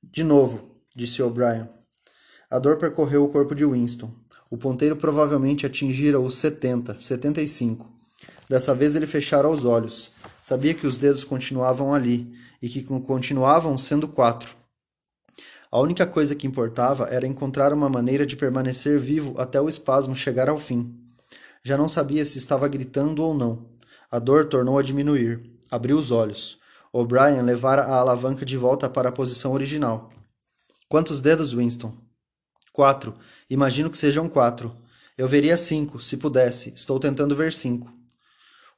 [0.03, 1.69] De novo, disse O'Brien.
[2.51, 4.13] A dor percorreu o corpo de Winston.
[4.51, 7.89] O ponteiro provavelmente atingira os 70, 75.
[8.49, 10.11] Dessa vez ele fechara os olhos.
[10.43, 14.57] Sabia que os dedos continuavam ali e que continuavam sendo quatro.
[15.71, 20.17] A única coisa que importava era encontrar uma maneira de permanecer vivo até o espasmo
[20.17, 21.01] chegar ao fim.
[21.63, 23.71] Já não sabia se estava gritando ou não.
[24.11, 25.49] A dor tornou a diminuir.
[25.71, 26.59] Abriu os olhos.
[26.93, 30.11] O'Brien levara a alavanca de volta para a posição original.
[30.89, 31.97] Quantos dedos, Winston?
[32.73, 33.15] Quatro.
[33.49, 34.77] Imagino que sejam quatro.
[35.17, 36.75] Eu veria cinco, se pudesse.
[36.75, 37.93] Estou tentando ver cinco.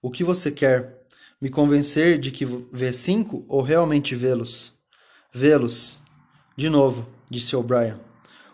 [0.03, 1.04] O que você quer?
[1.45, 4.79] Me convencer de que vê cinco ou realmente vê-los?
[5.31, 5.99] Vê-los.
[6.57, 8.01] De novo, disse O'Brien.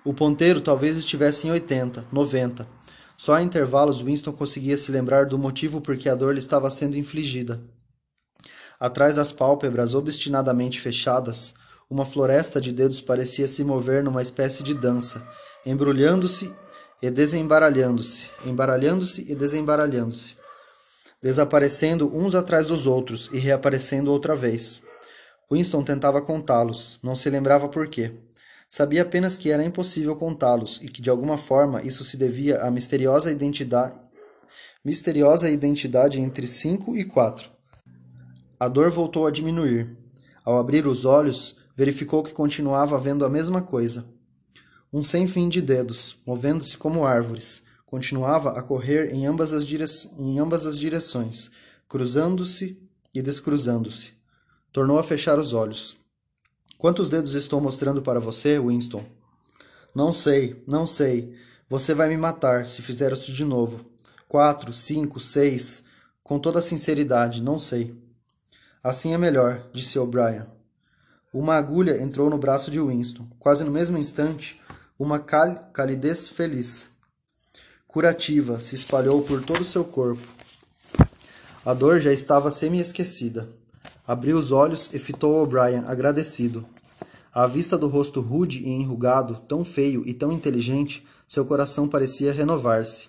[0.04, 2.66] O ponteiro talvez estivesse em 80, 90.
[3.16, 6.68] Só a intervalos Winston conseguia se lembrar do motivo por que a dor lhe estava
[6.68, 7.62] sendo infligida.
[8.80, 11.54] Atrás das pálpebras obstinadamente fechadas,
[11.88, 15.24] uma floresta de dedos parecia se mover numa espécie de dança,
[15.64, 16.52] embrulhando-se
[17.00, 20.39] e desembaralhando-se, embaralhando-se e desembaralhando-se,
[21.22, 24.82] desaparecendo uns atrás dos outros e reaparecendo outra vez.
[25.50, 28.12] Winston tentava contá-los, não se lembrava por quê.
[28.68, 32.70] Sabia apenas que era impossível contá-los e que de alguma forma isso se devia à
[32.70, 33.94] misteriosa identidade
[34.84, 37.50] misteriosa identidade entre cinco e quatro.
[38.58, 39.96] A dor voltou a diminuir.
[40.44, 44.06] Ao abrir os olhos, verificou que continuava vendo a mesma coisa.
[44.92, 49.64] Um sem fim de dedos, movendo-se como árvores, continuava a correr em ambas as,
[50.16, 51.50] em ambas as direções,
[51.88, 52.80] cruzando-se
[53.12, 54.12] e descruzando-se.
[54.72, 55.96] Tornou a fechar os olhos.
[56.78, 59.04] Quantos dedos estou mostrando para você, Winston?
[59.92, 61.34] Não sei, não sei.
[61.68, 63.84] Você vai me matar se fizer isso de novo.
[64.28, 65.82] Quatro, cinco, seis.
[66.22, 68.00] Com toda sinceridade, não sei.
[68.84, 70.46] Assim é melhor, disse O'Brien.
[71.34, 73.26] Uma agulha entrou no braço de Winston.
[73.40, 74.60] Quase no mesmo instante,
[74.96, 76.89] uma cal calidez feliz,
[77.92, 80.22] curativa, se espalhou por todo o seu corpo.
[81.66, 83.48] A dor já estava semi-esquecida.
[84.06, 86.64] Abriu os olhos e fitou O'Brien, agradecido.
[87.34, 92.32] À vista do rosto rude e enrugado, tão feio e tão inteligente, seu coração parecia
[92.32, 93.08] renovar-se.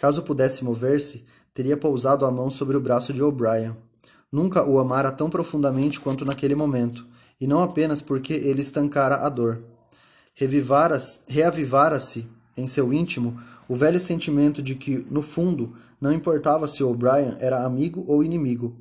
[0.00, 3.76] Caso pudesse mover-se, teria pousado a mão sobre o braço de O'Brien.
[4.32, 7.06] Nunca o amara tão profundamente quanto naquele momento,
[7.40, 9.62] e não apenas porque ele estancara a dor.
[10.34, 17.36] Reavivara-se em seu íntimo o velho sentimento de que, no fundo, não importava se O'Brien
[17.38, 18.76] era amigo ou inimigo.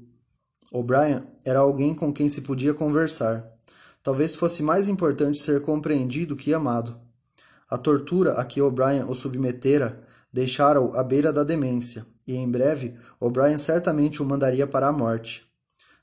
[0.71, 3.45] O'Brien era alguém com quem se podia conversar.
[4.03, 6.99] Talvez fosse mais importante ser compreendido que amado.
[7.69, 10.01] A tortura a que O'Brien o submetera
[10.34, 15.45] deixara-o à beira da demência, e em breve O'Brien certamente o mandaria para a morte.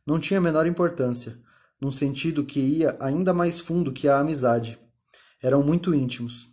[0.07, 1.37] não tinha a menor importância,
[1.81, 4.79] num sentido que ia ainda mais fundo que a amizade.
[5.43, 6.49] Eram muito íntimos.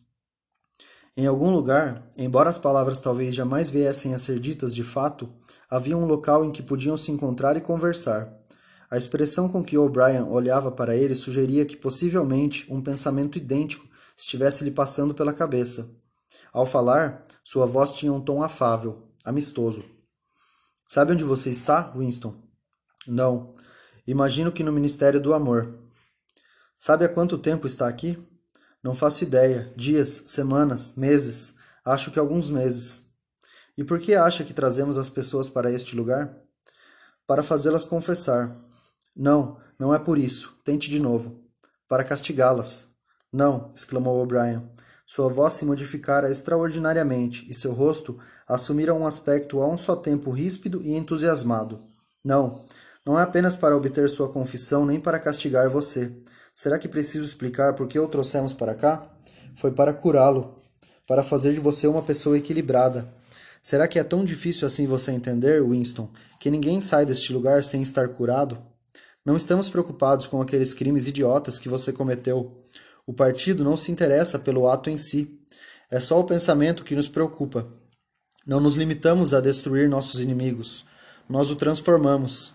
[1.18, 5.32] Em algum lugar, embora as palavras talvez jamais viessem a ser ditas de fato,
[5.70, 8.34] havia um local em que podiam se encontrar e conversar.
[8.92, 14.66] A expressão com que O'Brien olhava para ele sugeria que possivelmente um pensamento idêntico estivesse
[14.66, 15.90] lhe passando pela cabeça.
[16.52, 19.84] Ao falar, sua voz tinha um tom afável, amistoso.
[20.86, 22.36] Sabe onde você está, Winston?
[23.08, 23.56] Não.
[24.06, 25.80] Imagino que no Ministério do Amor.
[26.78, 28.18] Sabe há quanto tempo está aqui?
[28.86, 29.74] Não faço ideia.
[29.76, 31.56] Dias, semanas, meses.
[31.84, 33.08] Acho que alguns meses.
[33.76, 36.38] E por que acha que trazemos as pessoas para este lugar?
[37.26, 38.56] Para fazê-las confessar.
[39.16, 40.56] Não, não é por isso.
[40.64, 41.44] Tente de novo.
[41.88, 42.90] Para castigá-las.
[43.34, 44.70] Não, exclamou O'Brien.
[45.04, 50.30] Sua voz se modificara extraordinariamente e seu rosto assumira um aspecto a um só tempo
[50.30, 51.82] ríspido e entusiasmado.
[52.24, 52.64] Não,
[53.04, 56.16] não é apenas para obter sua confissão nem para castigar você.
[56.56, 59.06] Será que preciso explicar por que o trouxemos para cá?
[59.58, 60.56] Foi para curá-lo,
[61.06, 63.06] para fazer de você uma pessoa equilibrada.
[63.62, 67.82] Será que é tão difícil assim você entender, Winston, que ninguém sai deste lugar sem
[67.82, 68.58] estar curado?
[69.26, 72.58] Não estamos preocupados com aqueles crimes idiotas que você cometeu.
[73.06, 75.38] O partido não se interessa pelo ato em si.
[75.92, 77.68] É só o pensamento que nos preocupa.
[78.48, 80.86] Não nos limitamos a destruir nossos inimigos.
[81.28, 82.54] Nós o transformamos.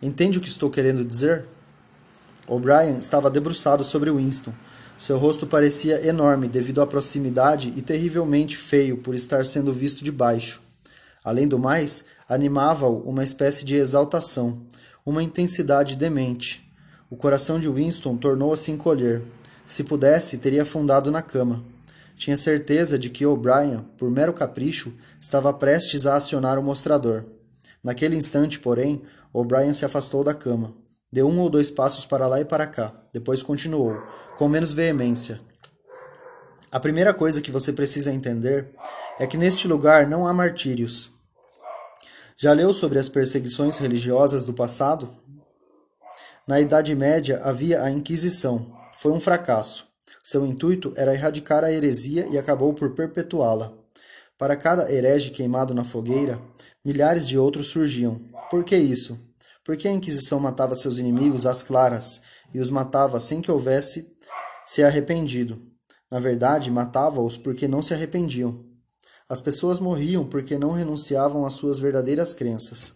[0.00, 1.44] Entende o que estou querendo dizer?
[2.46, 4.52] O'Brien estava debruçado sobre Winston.
[4.98, 10.12] Seu rosto parecia enorme devido à proximidade e terrivelmente feio por estar sendo visto de
[10.12, 10.60] baixo.
[11.24, 14.60] Além do mais, animava-o uma espécie de exaltação,
[15.06, 16.68] uma intensidade demente.
[17.08, 19.22] O coração de Winston tornou a se encolher.
[19.64, 21.62] Se pudesse, teria afundado na cama.
[22.16, 27.24] Tinha certeza de que O'Brien, por mero capricho, estava prestes a acionar o mostrador.
[27.82, 29.02] Naquele instante, porém,
[29.32, 30.74] O'Brien se afastou da cama.
[31.12, 32.94] Deu um ou dois passos para lá e para cá.
[33.12, 34.00] Depois continuou,
[34.38, 35.40] com menos veemência.
[36.70, 38.70] A primeira coisa que você precisa entender
[39.18, 41.12] é que neste lugar não há martírios.
[42.38, 45.14] Já leu sobre as perseguições religiosas do passado?
[46.46, 48.74] Na Idade Média havia a Inquisição.
[48.96, 49.86] Foi um fracasso.
[50.24, 53.74] Seu intuito era erradicar a heresia e acabou por perpetuá-la.
[54.38, 56.40] Para cada herege queimado na fogueira,
[56.84, 58.20] milhares de outros surgiam.
[58.50, 59.18] Por que isso?
[59.64, 62.20] Porque a Inquisição matava seus inimigos às claras
[62.52, 64.12] e os matava sem que houvesse
[64.66, 65.62] se arrependido.
[66.10, 68.64] Na verdade, matava-os porque não se arrependiam.
[69.28, 72.94] As pessoas morriam porque não renunciavam às suas verdadeiras crenças.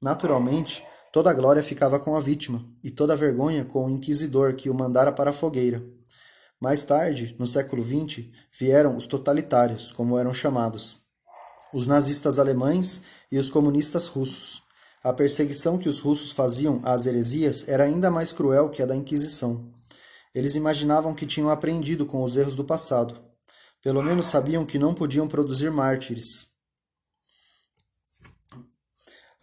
[0.00, 4.54] Naturalmente, toda a glória ficava com a vítima e toda a vergonha com o inquisidor
[4.54, 5.82] que o mandara para a fogueira.
[6.60, 8.26] Mais tarde, no século XX,
[8.58, 10.96] vieram os totalitários, como eram chamados,
[11.72, 14.63] os nazistas alemães e os comunistas russos.
[15.04, 18.96] A perseguição que os russos faziam às heresias era ainda mais cruel que a da
[18.96, 19.70] Inquisição.
[20.34, 23.22] Eles imaginavam que tinham aprendido com os erros do passado
[23.84, 26.48] pelo menos sabiam que não podiam produzir mártires.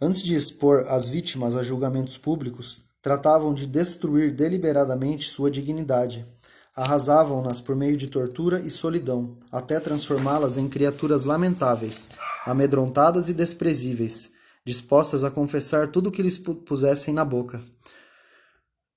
[0.00, 6.26] Antes de expor as vítimas a julgamentos públicos, tratavam de destruir deliberadamente sua dignidade.
[6.74, 12.08] Arrasavam-nas por meio de tortura e solidão, até transformá-las em criaturas lamentáveis,
[12.44, 14.32] amedrontadas e desprezíveis,
[14.64, 17.60] dispostas a confessar tudo o que lhes pusessem na boca,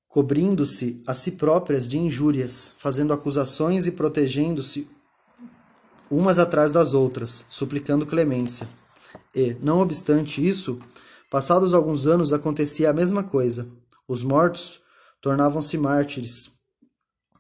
[0.07, 4.87] cobrindo-se a si próprias de injúrias, fazendo acusações e protegendo-se
[6.09, 8.67] umas atrás das outras, suplicando clemência.
[9.33, 10.79] E, não obstante isso,
[11.29, 13.67] passados alguns anos acontecia a mesma coisa.
[14.07, 14.79] Os mortos
[15.21, 16.51] tornavam-se mártires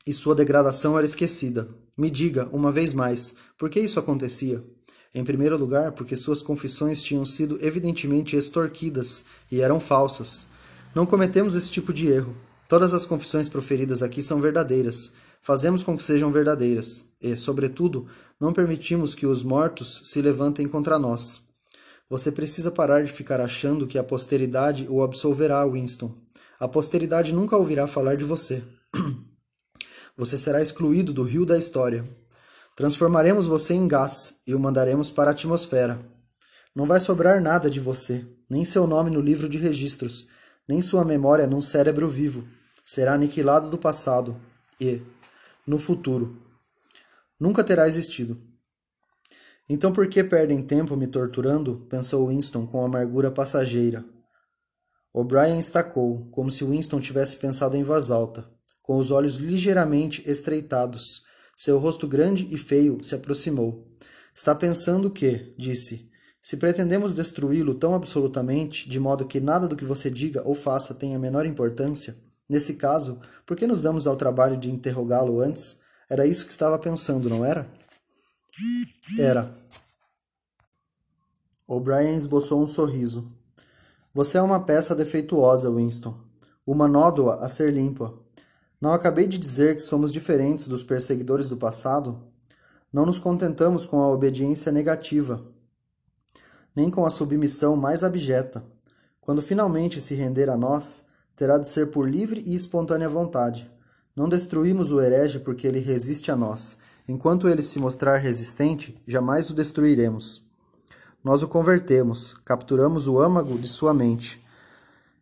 [0.05, 1.69] e sua degradação era esquecida.
[1.97, 4.63] Me diga, uma vez mais, por que isso acontecia?
[5.15, 10.45] Em primeiro lugar, porque suas confissões tinham sido evidentemente extorquidas e eram falsas.
[10.93, 12.35] Não cometemos esse tipo de erro.
[12.67, 15.13] Todas as confissões proferidas aqui são verdadeiras.
[15.41, 20.99] Fazemos com que sejam verdadeiras e, sobretudo, não permitimos que os mortos se levantem contra
[20.99, 21.43] nós.
[22.09, 26.13] Você precisa parar de ficar achando que a posteridade o absolverá, Winston.
[26.59, 28.61] A posteridade nunca ouvirá falar de você.
[30.17, 32.05] Você será excluído do rio da história.
[32.75, 35.97] Transformaremos você em gás e o mandaremos para a atmosfera.
[36.75, 40.27] Não vai sobrar nada de você, nem seu nome no livro de registros,
[40.67, 42.45] nem sua memória num cérebro vivo.
[42.83, 44.35] Será aniquilado do passado
[44.79, 45.01] e,
[45.65, 46.37] no futuro,
[47.39, 48.37] nunca terá existido.
[49.69, 51.87] Então por que perdem tempo me torturando?
[51.89, 54.05] pensou Winston com amargura passageira.
[55.13, 58.47] O'Brien estacou, como se Winston tivesse pensado em voz alta,
[58.83, 61.24] com os olhos ligeiramente estreitados.
[61.55, 63.87] Seu rosto grande e feio se aproximou.
[64.33, 69.85] Está pensando que, disse, Se pretendemos destruí-lo tão absolutamente, de modo que nada do que
[69.85, 74.57] você diga ou faça tenha menor importância, nesse caso, por que nos damos ao trabalho
[74.57, 75.79] de interrogá-lo antes?
[76.09, 77.67] Era isso que estava pensando, não era?
[79.17, 79.49] Era.
[81.67, 83.23] O'Brien esboçou um sorriso.
[84.13, 86.15] Você é uma peça defeituosa, Winston.
[86.65, 88.13] Uma nódoa a ser limpa.
[88.85, 92.21] Não acabei de dizer que somos diferentes dos perseguidores do passado?
[92.93, 95.43] Não nos contentamos com a obediência negativa,
[96.75, 98.63] nem com a submissão mais abjeta.
[99.19, 101.03] Quando finalmente se render a nós,
[101.35, 103.67] terá de ser por livre e espontânea vontade.
[104.15, 106.77] Não destruímos o herege porque ele resiste a nós.
[107.07, 110.43] Enquanto ele se mostrar resistente, jamais o destruiremos.
[111.23, 114.39] Nós o convertemos, capturamos o âmago de sua mente.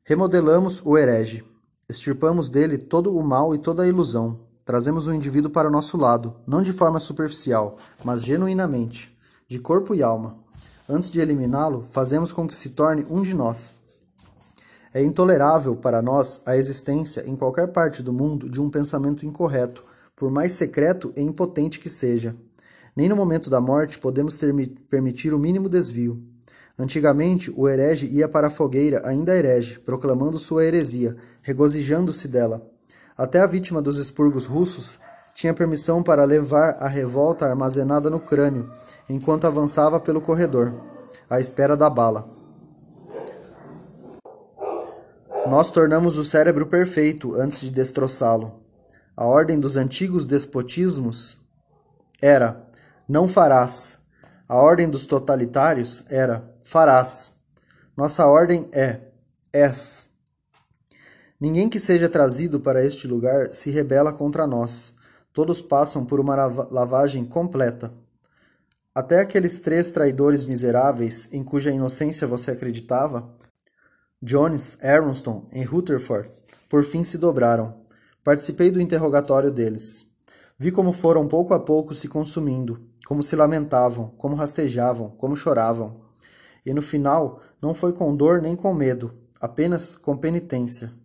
[0.03, 1.52] Remodelamos o herege.
[1.93, 4.39] Extirpamos dele todo o mal e toda a ilusão.
[4.65, 9.15] Trazemos o indivíduo para o nosso lado, não de forma superficial, mas genuinamente,
[9.47, 10.35] de corpo e alma.
[10.89, 13.79] Antes de eliminá-lo, fazemos com que se torne um de nós.
[14.91, 19.83] É intolerável para nós a existência em qualquer parte do mundo de um pensamento incorreto,
[20.15, 22.35] por mais secreto e impotente que seja.
[22.95, 24.51] Nem no momento da morte podemos ter,
[24.89, 26.23] permitir o mínimo desvio.
[26.77, 32.65] Antigamente, o herege ia para a fogueira, ainda herege, proclamando sua heresia, regozijando-se dela.
[33.15, 34.99] Até a vítima dos expurgos russos
[35.35, 38.71] tinha permissão para levar a revolta armazenada no crânio,
[39.09, 40.73] enquanto avançava pelo corredor,
[41.29, 42.27] à espera da bala.
[45.47, 48.61] Nós tornamos o cérebro perfeito antes de destroçá-lo.
[49.15, 51.37] A ordem dos antigos despotismos
[52.21, 52.65] era:
[53.07, 53.99] não farás.
[54.47, 57.37] A ordem dos totalitários era: farás.
[57.95, 59.01] Nossa ordem é:
[59.51, 60.12] és.
[61.43, 64.95] Ninguém que seja trazido para este lugar se rebela contra nós.
[65.33, 66.37] Todos passam por uma
[66.71, 67.93] lavagem completa.
[68.95, 73.29] Até aqueles três traidores miseráveis em cuja inocência você acreditava,
[74.21, 76.31] Jones, Aronston e Rutherford,
[76.69, 77.75] por fim se dobraram.
[78.23, 80.05] Participei do interrogatório deles.
[80.57, 86.05] Vi como foram pouco a pouco se consumindo, como se lamentavam, como rastejavam, como choravam.
[86.65, 91.02] E no final, não foi com dor nem com medo, apenas com penitência.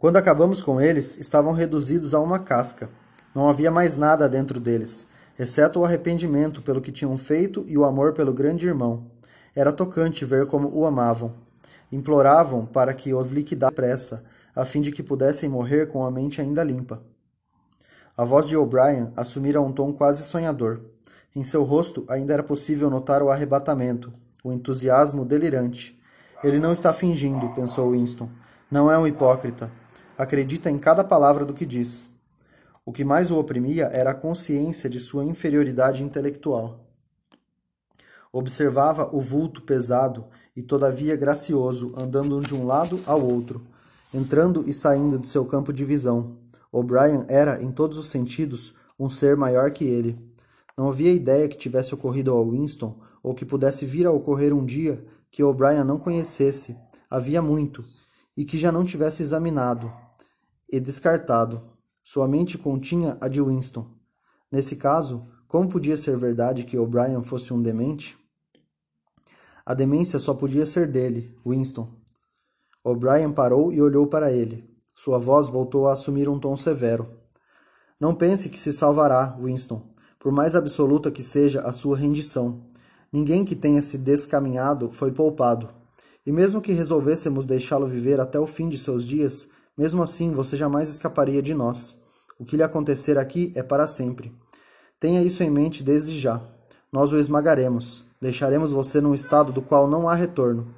[0.00, 2.88] Quando acabamos com eles, estavam reduzidos a uma casca.
[3.34, 5.06] Não havia mais nada dentro deles,
[5.38, 9.10] exceto o arrependimento pelo que tinham feito e o amor pelo grande irmão.
[9.54, 11.34] Era tocante ver como o amavam.
[11.92, 14.24] Imploravam para que os liquidasse pressa,
[14.56, 17.02] a fim de que pudessem morrer com a mente ainda limpa.
[18.16, 20.80] A voz de O'Brien assumira um tom quase sonhador.
[21.36, 24.10] Em seu rosto ainda era possível notar o arrebatamento,
[24.42, 26.00] o entusiasmo delirante.
[26.42, 28.30] Ele não está fingindo, pensou Winston.
[28.70, 29.70] Não é um hipócrita.
[30.20, 32.10] Acredita em cada palavra do que diz.
[32.84, 36.78] O que mais o oprimia era a consciência de sua inferioridade intelectual.
[38.30, 43.62] Observava o vulto pesado e todavia gracioso andando de um lado ao outro,
[44.12, 46.36] entrando e saindo de seu campo de visão.
[46.70, 50.18] O'Brien era, em todos os sentidos, um ser maior que ele.
[50.76, 54.66] Não havia ideia que tivesse ocorrido ao Winston, ou que pudesse vir a ocorrer um
[54.66, 56.76] dia que O'Brien não conhecesse,
[57.08, 57.82] havia muito,
[58.36, 59.90] e que já não tivesse examinado
[60.70, 61.60] e descartado.
[62.02, 63.86] Sua mente continha a de Winston.
[64.50, 68.18] Nesse caso, como podia ser verdade que O'Brien fosse um demente?
[69.64, 71.88] A demência só podia ser dele, Winston.
[72.84, 74.68] O'Brien parou e olhou para ele.
[74.94, 77.08] Sua voz voltou a assumir um tom severo.
[77.98, 79.90] Não pense que se salvará, Winston
[80.20, 82.60] por mais absoluta que seja a sua rendição.
[83.10, 85.70] Ninguém que tenha se descaminhado foi poupado.
[86.24, 89.48] E mesmo que resolvêssemos deixá-lo viver até o fim de seus dias,
[89.80, 91.96] mesmo assim você jamais escaparia de nós.
[92.38, 94.30] O que lhe acontecer aqui é para sempre.
[95.00, 96.38] Tenha isso em mente desde já.
[96.92, 98.04] Nós o esmagaremos.
[98.20, 100.74] Deixaremos você num estado do qual não há retorno.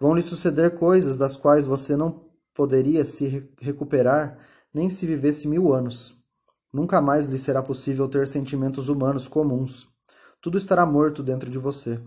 [0.00, 4.36] Vão lhe suceder coisas das quais você não poderia se recuperar
[4.74, 6.16] nem se vivesse mil anos.
[6.72, 9.86] Nunca mais lhe será possível ter sentimentos humanos comuns.
[10.42, 12.00] Tudo estará morto dentro de você.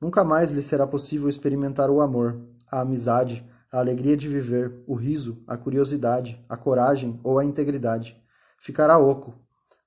[0.00, 2.40] Nunca mais lhe será possível experimentar o amor,
[2.70, 8.22] a amizade, a alegria de viver, o riso, a curiosidade, a coragem ou a integridade.
[8.60, 9.34] Ficará oco.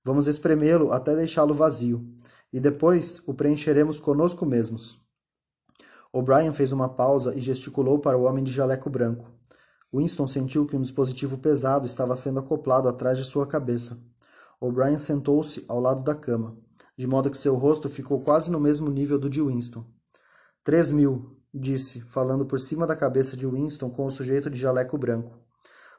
[0.03, 2.03] Vamos espremê-lo até deixá-lo vazio,
[2.51, 4.99] e depois o preencheremos conosco mesmos.
[6.11, 9.29] O'Brien fez uma pausa e gesticulou para o homem de jaleco branco.
[9.93, 13.99] Winston sentiu que um dispositivo pesado estava sendo acoplado atrás de sua cabeça.
[14.59, 16.57] O'Brien sentou-se ao lado da cama,
[16.97, 19.85] de modo que seu rosto ficou quase no mesmo nível do de Winston.
[20.63, 24.97] Três mil, disse, falando por cima da cabeça de Winston com o sujeito de jaleco
[24.97, 25.39] branco.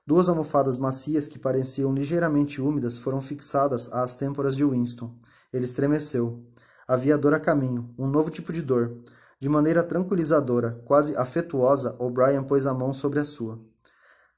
[0.06, 5.18] Duas almofadas macias que pareciam ligeiramente úmidas foram fixadas às têmporas de Winston.
[5.52, 6.44] Ele estremeceu.
[6.86, 9.00] Havia dor a caminho, um novo tipo de dor.
[9.40, 13.58] De maneira tranquilizadora, quase afetuosa, O'Brien pôs a mão sobre a sua.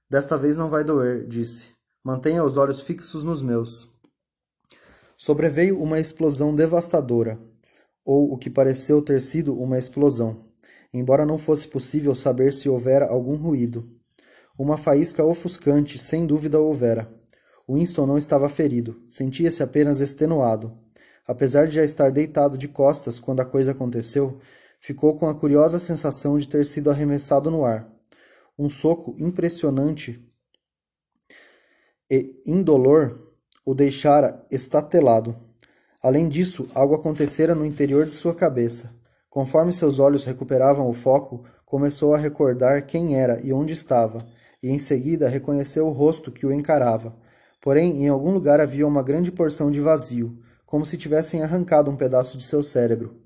[0.08, 1.72] Desta vez não vai doer, disse.
[2.02, 3.92] Mantenha os olhos fixos nos meus.
[5.16, 7.38] Sobreveio uma explosão devastadora,
[8.04, 10.47] ou o que pareceu ter sido uma explosão,
[10.92, 13.88] embora não fosse possível saber se houvera algum ruído.
[14.58, 17.08] Uma faísca ofuscante, sem dúvida houvera.
[17.68, 20.76] Winston não estava ferido, sentia-se apenas extenuado.
[21.26, 24.38] Apesar de já estar deitado de costas quando a coisa aconteceu,
[24.80, 27.88] ficou com a curiosa sensação de ter sido arremessado no ar.
[28.58, 30.26] Um soco impressionante
[32.10, 33.28] e indolor
[33.64, 35.36] o deixara estatelado.
[36.02, 38.97] Além disso, algo acontecera no interior de sua cabeça.
[39.30, 44.26] Conforme seus olhos recuperavam o foco, começou a recordar quem era e onde estava,
[44.62, 47.14] e em seguida reconheceu o rosto que o encarava.
[47.60, 51.96] Porém, em algum lugar havia uma grande porção de vazio, como se tivessem arrancado um
[51.96, 53.16] pedaço de seu cérebro.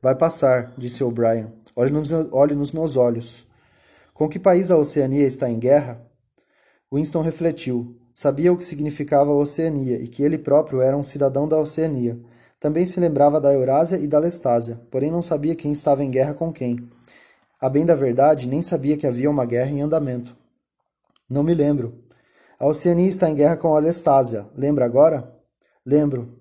[0.00, 1.52] Vai passar, disse O'Brien.
[1.74, 1.92] Olhe
[2.32, 3.46] olhe nos meus olhos.
[4.12, 6.04] Com que país a Oceania está em guerra?
[6.92, 7.96] Winston refletiu.
[8.14, 12.18] Sabia o que significava a Oceania e que ele próprio era um cidadão da Oceania.
[12.60, 16.34] Também se lembrava da Eurásia e da Lestásia, porém não sabia quem estava em guerra
[16.34, 16.88] com quem.
[17.60, 20.36] A bem da verdade, nem sabia que havia uma guerra em andamento.
[21.28, 22.04] Não me lembro.
[22.58, 24.46] A Oceania está em guerra com a Lestásia.
[24.56, 25.32] Lembra agora?
[25.86, 26.38] Lembro.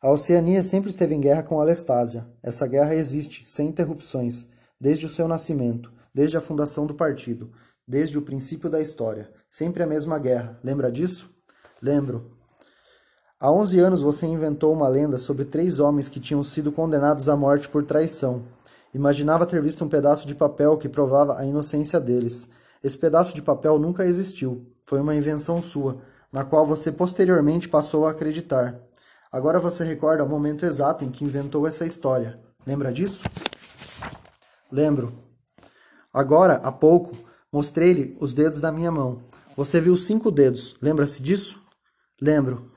[0.00, 2.26] A Oceania sempre esteve em guerra com a Lestásia.
[2.42, 4.46] Essa guerra existe, sem interrupções,
[4.80, 7.50] desde o seu nascimento, desde a fundação do partido,
[7.86, 9.30] desde o princípio da história.
[9.50, 10.60] Sempre a mesma guerra.
[10.62, 11.30] Lembra disso?
[11.82, 12.35] Lembro.
[13.46, 17.36] Há onze anos você inventou uma lenda sobre três homens que tinham sido condenados à
[17.36, 18.42] morte por traição.
[18.92, 22.48] Imaginava ter visto um pedaço de papel que provava a inocência deles.
[22.82, 24.66] Esse pedaço de papel nunca existiu.
[24.84, 25.98] Foi uma invenção sua,
[26.32, 28.80] na qual você posteriormente passou a acreditar.
[29.30, 32.36] Agora você recorda o momento exato em que inventou essa história.
[32.66, 33.22] Lembra disso?
[34.72, 35.12] Lembro.
[36.12, 37.16] Agora, há pouco,
[37.52, 39.20] mostrei-lhe os dedos da minha mão.
[39.56, 40.74] Você viu cinco dedos.
[40.82, 41.60] Lembra-se disso?
[42.20, 42.74] Lembro.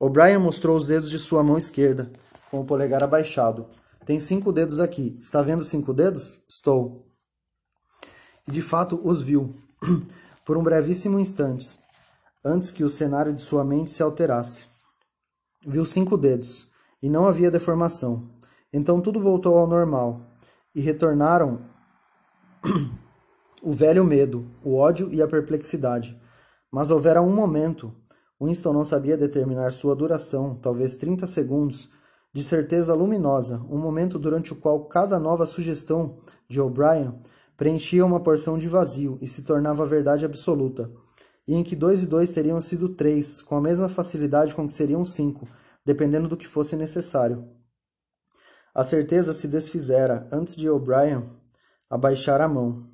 [0.00, 2.10] O'Brien mostrou os dedos de sua mão esquerda,
[2.50, 3.66] com o polegar abaixado.
[4.06, 5.18] Tem cinco dedos aqui.
[5.20, 6.40] Está vendo cinco dedos?
[6.48, 7.04] Estou.
[8.46, 9.54] E de fato os viu,
[10.46, 11.80] por um brevíssimo instante,
[12.44, 14.66] antes que o cenário de sua mente se alterasse.
[15.66, 16.68] Viu cinco dedos,
[17.02, 18.30] e não havia deformação.
[18.72, 20.20] Então tudo voltou ao normal,
[20.74, 21.60] e retornaram
[23.62, 26.18] o velho medo, o ódio e a perplexidade.
[26.70, 27.92] Mas houvera um momento,
[28.40, 31.88] Winston não sabia determinar sua duração, talvez 30 segundos,
[32.32, 36.18] de certeza luminosa, um momento durante o qual cada nova sugestão
[36.48, 37.14] de O'Brien
[37.56, 40.90] preenchia uma porção de vazio e se tornava verdade absoluta
[41.48, 44.74] e em que dois e dois teriam sido três, com a mesma facilidade com que
[44.74, 45.48] seriam cinco,
[45.82, 47.42] dependendo do que fosse necessário.
[48.74, 51.24] A certeza se desfizera antes de O'Brien
[51.88, 52.84] abaixar a mão.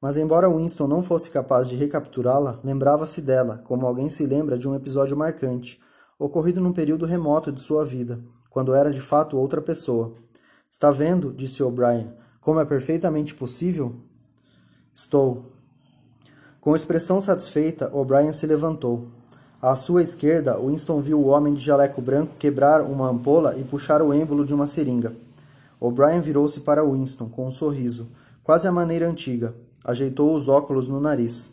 [0.00, 4.68] Mas, embora Winston não fosse capaz de recapturá-la, lembrava-se dela, como alguém se lembra de
[4.68, 5.80] um episódio marcante,
[6.18, 8.20] ocorrido num período remoto de sua vida,
[8.50, 10.14] quando era de fato outra pessoa.
[10.70, 13.94] Está vendo, disse O'Brien, como é perfeitamente possível?
[14.94, 15.56] Estou,
[16.66, 19.06] com expressão satisfeita, O'Brien se levantou.
[19.62, 24.02] À sua esquerda, Winston viu o homem de jaleco branco quebrar uma ampola e puxar
[24.02, 25.14] o êmbolo de uma seringa.
[25.78, 28.08] O'Brien virou-se para Winston com um sorriso,
[28.42, 29.54] quase à maneira antiga.
[29.88, 31.52] Ajeitou os óculos no nariz.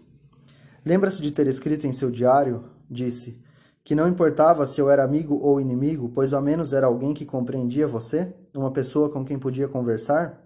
[0.84, 3.40] Lembra-se de ter escrito em seu diário, disse,
[3.84, 7.28] que não importava se eu era amigo ou inimigo, pois ao menos era alguém que
[7.28, 10.42] compreendia você, uma pessoa com quem podia conversar?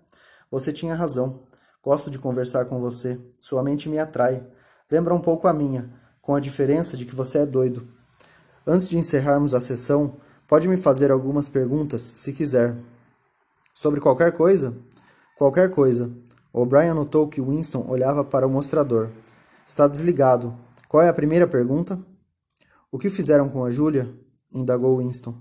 [0.51, 1.43] Você tinha razão.
[1.81, 3.17] Gosto de conversar com você.
[3.39, 4.45] Sua mente me atrai.
[4.91, 5.89] Lembra um pouco a minha,
[6.21, 7.87] com a diferença de que você é doido.
[8.65, 12.75] Antes de encerrarmos a sessão, pode me fazer algumas perguntas, se quiser.
[13.73, 14.75] Sobre qualquer coisa?
[15.37, 16.11] Qualquer coisa.
[16.59, 19.09] O'Brien notou que Winston olhava para o mostrador.
[19.67, 20.55] Está desligado.
[20.89, 21.99] Qual é a primeira pergunta?
[22.91, 24.11] O que fizeram com a Júlia?
[24.51, 25.35] indagou Winston.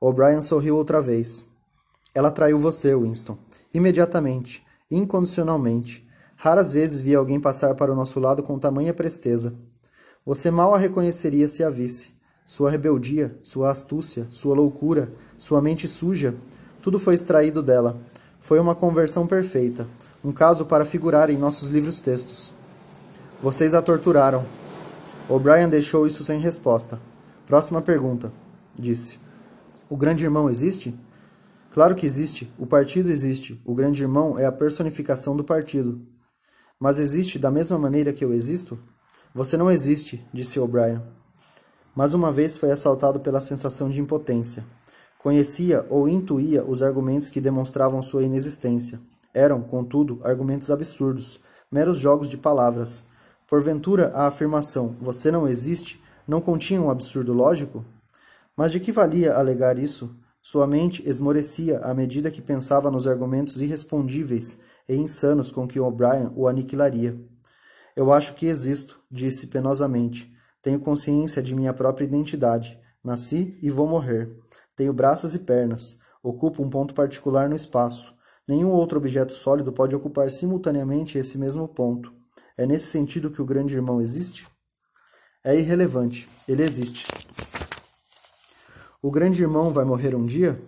[0.00, 1.46] O'Brien sorriu outra vez.
[2.12, 3.38] Ela traiu você, Winston.
[3.72, 6.04] Imediatamente, incondicionalmente.
[6.36, 9.54] Raras vezes vi alguém passar para o nosso lado com tamanha presteza.
[10.24, 12.10] Você mal a reconheceria se a visse.
[12.44, 16.34] Sua rebeldia, sua astúcia, sua loucura, sua mente suja,
[16.82, 17.96] tudo foi extraído dela.
[18.40, 19.86] Foi uma conversão perfeita,
[20.26, 22.52] um caso para figurar em nossos livros textos.
[23.40, 24.44] Vocês a torturaram.
[25.28, 27.00] O'Brien deixou isso sem resposta.
[27.46, 28.32] Próxima pergunta,
[28.76, 29.20] disse.
[29.88, 30.98] O grande irmão existe?
[31.70, 32.52] Claro que existe.
[32.58, 33.62] O partido existe.
[33.64, 36.00] O grande irmão é a personificação do partido.
[36.76, 38.76] Mas existe da mesma maneira que eu existo?
[39.32, 41.00] Você não existe, disse O'Brien.
[41.94, 44.64] Mais uma vez foi assaltado pela sensação de impotência.
[45.20, 49.00] Conhecia ou intuía os argumentos que demonstravam sua inexistência.
[49.36, 51.38] Eram, contudo, argumentos absurdos,
[51.70, 53.04] meros jogos de palavras.
[53.46, 57.84] Porventura, a afirmação você não existe não continha um absurdo lógico?
[58.56, 60.16] Mas de que valia alegar isso?
[60.40, 64.58] Sua mente esmorecia à medida que pensava nos argumentos irrespondíveis
[64.88, 67.20] e insanos com que O'Brien o aniquilaria.
[67.94, 70.34] Eu acho que existo, disse penosamente.
[70.62, 72.80] Tenho consciência de minha própria identidade.
[73.04, 74.34] Nasci e vou morrer.
[74.74, 75.98] Tenho braços e pernas.
[76.22, 78.15] Ocupo um ponto particular no espaço.
[78.46, 82.12] Nenhum outro objeto sólido pode ocupar simultaneamente esse mesmo ponto.
[82.56, 84.46] É nesse sentido que o grande irmão existe?
[85.42, 86.28] É irrelevante.
[86.46, 87.06] Ele existe.
[89.02, 90.60] O grande irmão vai morrer um dia?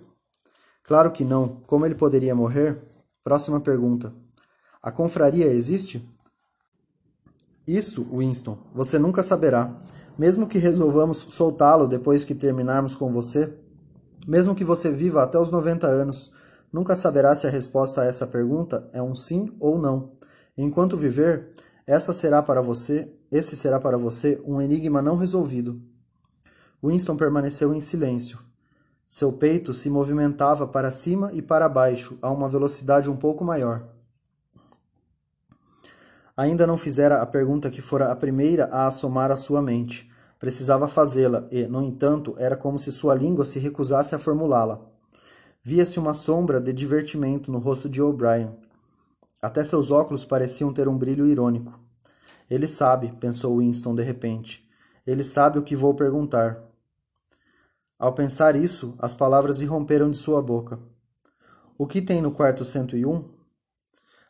[0.83, 1.61] Claro que não.
[1.66, 2.81] Como ele poderia morrer?
[3.22, 4.12] Próxima pergunta.
[4.83, 6.03] A confraria existe?
[7.66, 9.70] Isso, Winston, você nunca saberá.
[10.18, 13.53] Mesmo que resolvamos soltá-lo depois que terminarmos com você,
[14.26, 16.33] mesmo que você viva até os 90 anos,
[16.73, 20.12] nunca saberá se a resposta a essa pergunta é um sim ou não.
[20.57, 21.49] Enquanto viver,
[21.87, 25.81] essa será para você, esse será para você um enigma não resolvido.
[26.83, 28.39] Winston permaneceu em silêncio.
[29.09, 33.89] Seu peito se movimentava para cima e para baixo a uma velocidade um pouco maior.
[36.37, 40.09] Ainda não fizera a pergunta que fora a primeira a assomar à sua mente.
[40.39, 44.97] Precisava fazê-la e, no entanto, era como se sua língua se recusasse a formulá-la.
[45.71, 48.57] Via-se uma sombra de divertimento no rosto de O'Brien.
[49.43, 51.79] Até seus óculos pareciam ter um brilho irônico.
[52.49, 54.66] Ele sabe, pensou Winston de repente.
[55.07, 56.59] Ele sabe o que vou perguntar.
[57.99, 60.81] Ao pensar isso, as palavras irromperam de sua boca.
[61.77, 63.23] O que tem no quarto 101?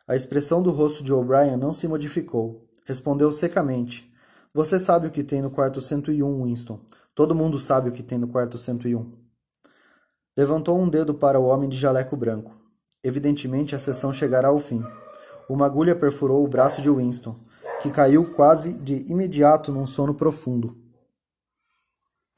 [0.05, 2.67] A expressão do rosto de O'Brien não se modificou.
[2.85, 4.13] Respondeu secamente.
[4.53, 6.81] Você sabe o que tem no quarto 101, Winston.
[7.15, 9.18] Todo mundo sabe o que tem no quarto 101.
[10.37, 12.55] Levantou um dedo para o homem de jaleco branco.
[13.03, 14.83] Evidentemente a sessão chegará ao fim.
[15.49, 17.35] Uma agulha perfurou o braço de Winston,
[17.81, 20.77] que caiu quase de imediato num sono profundo.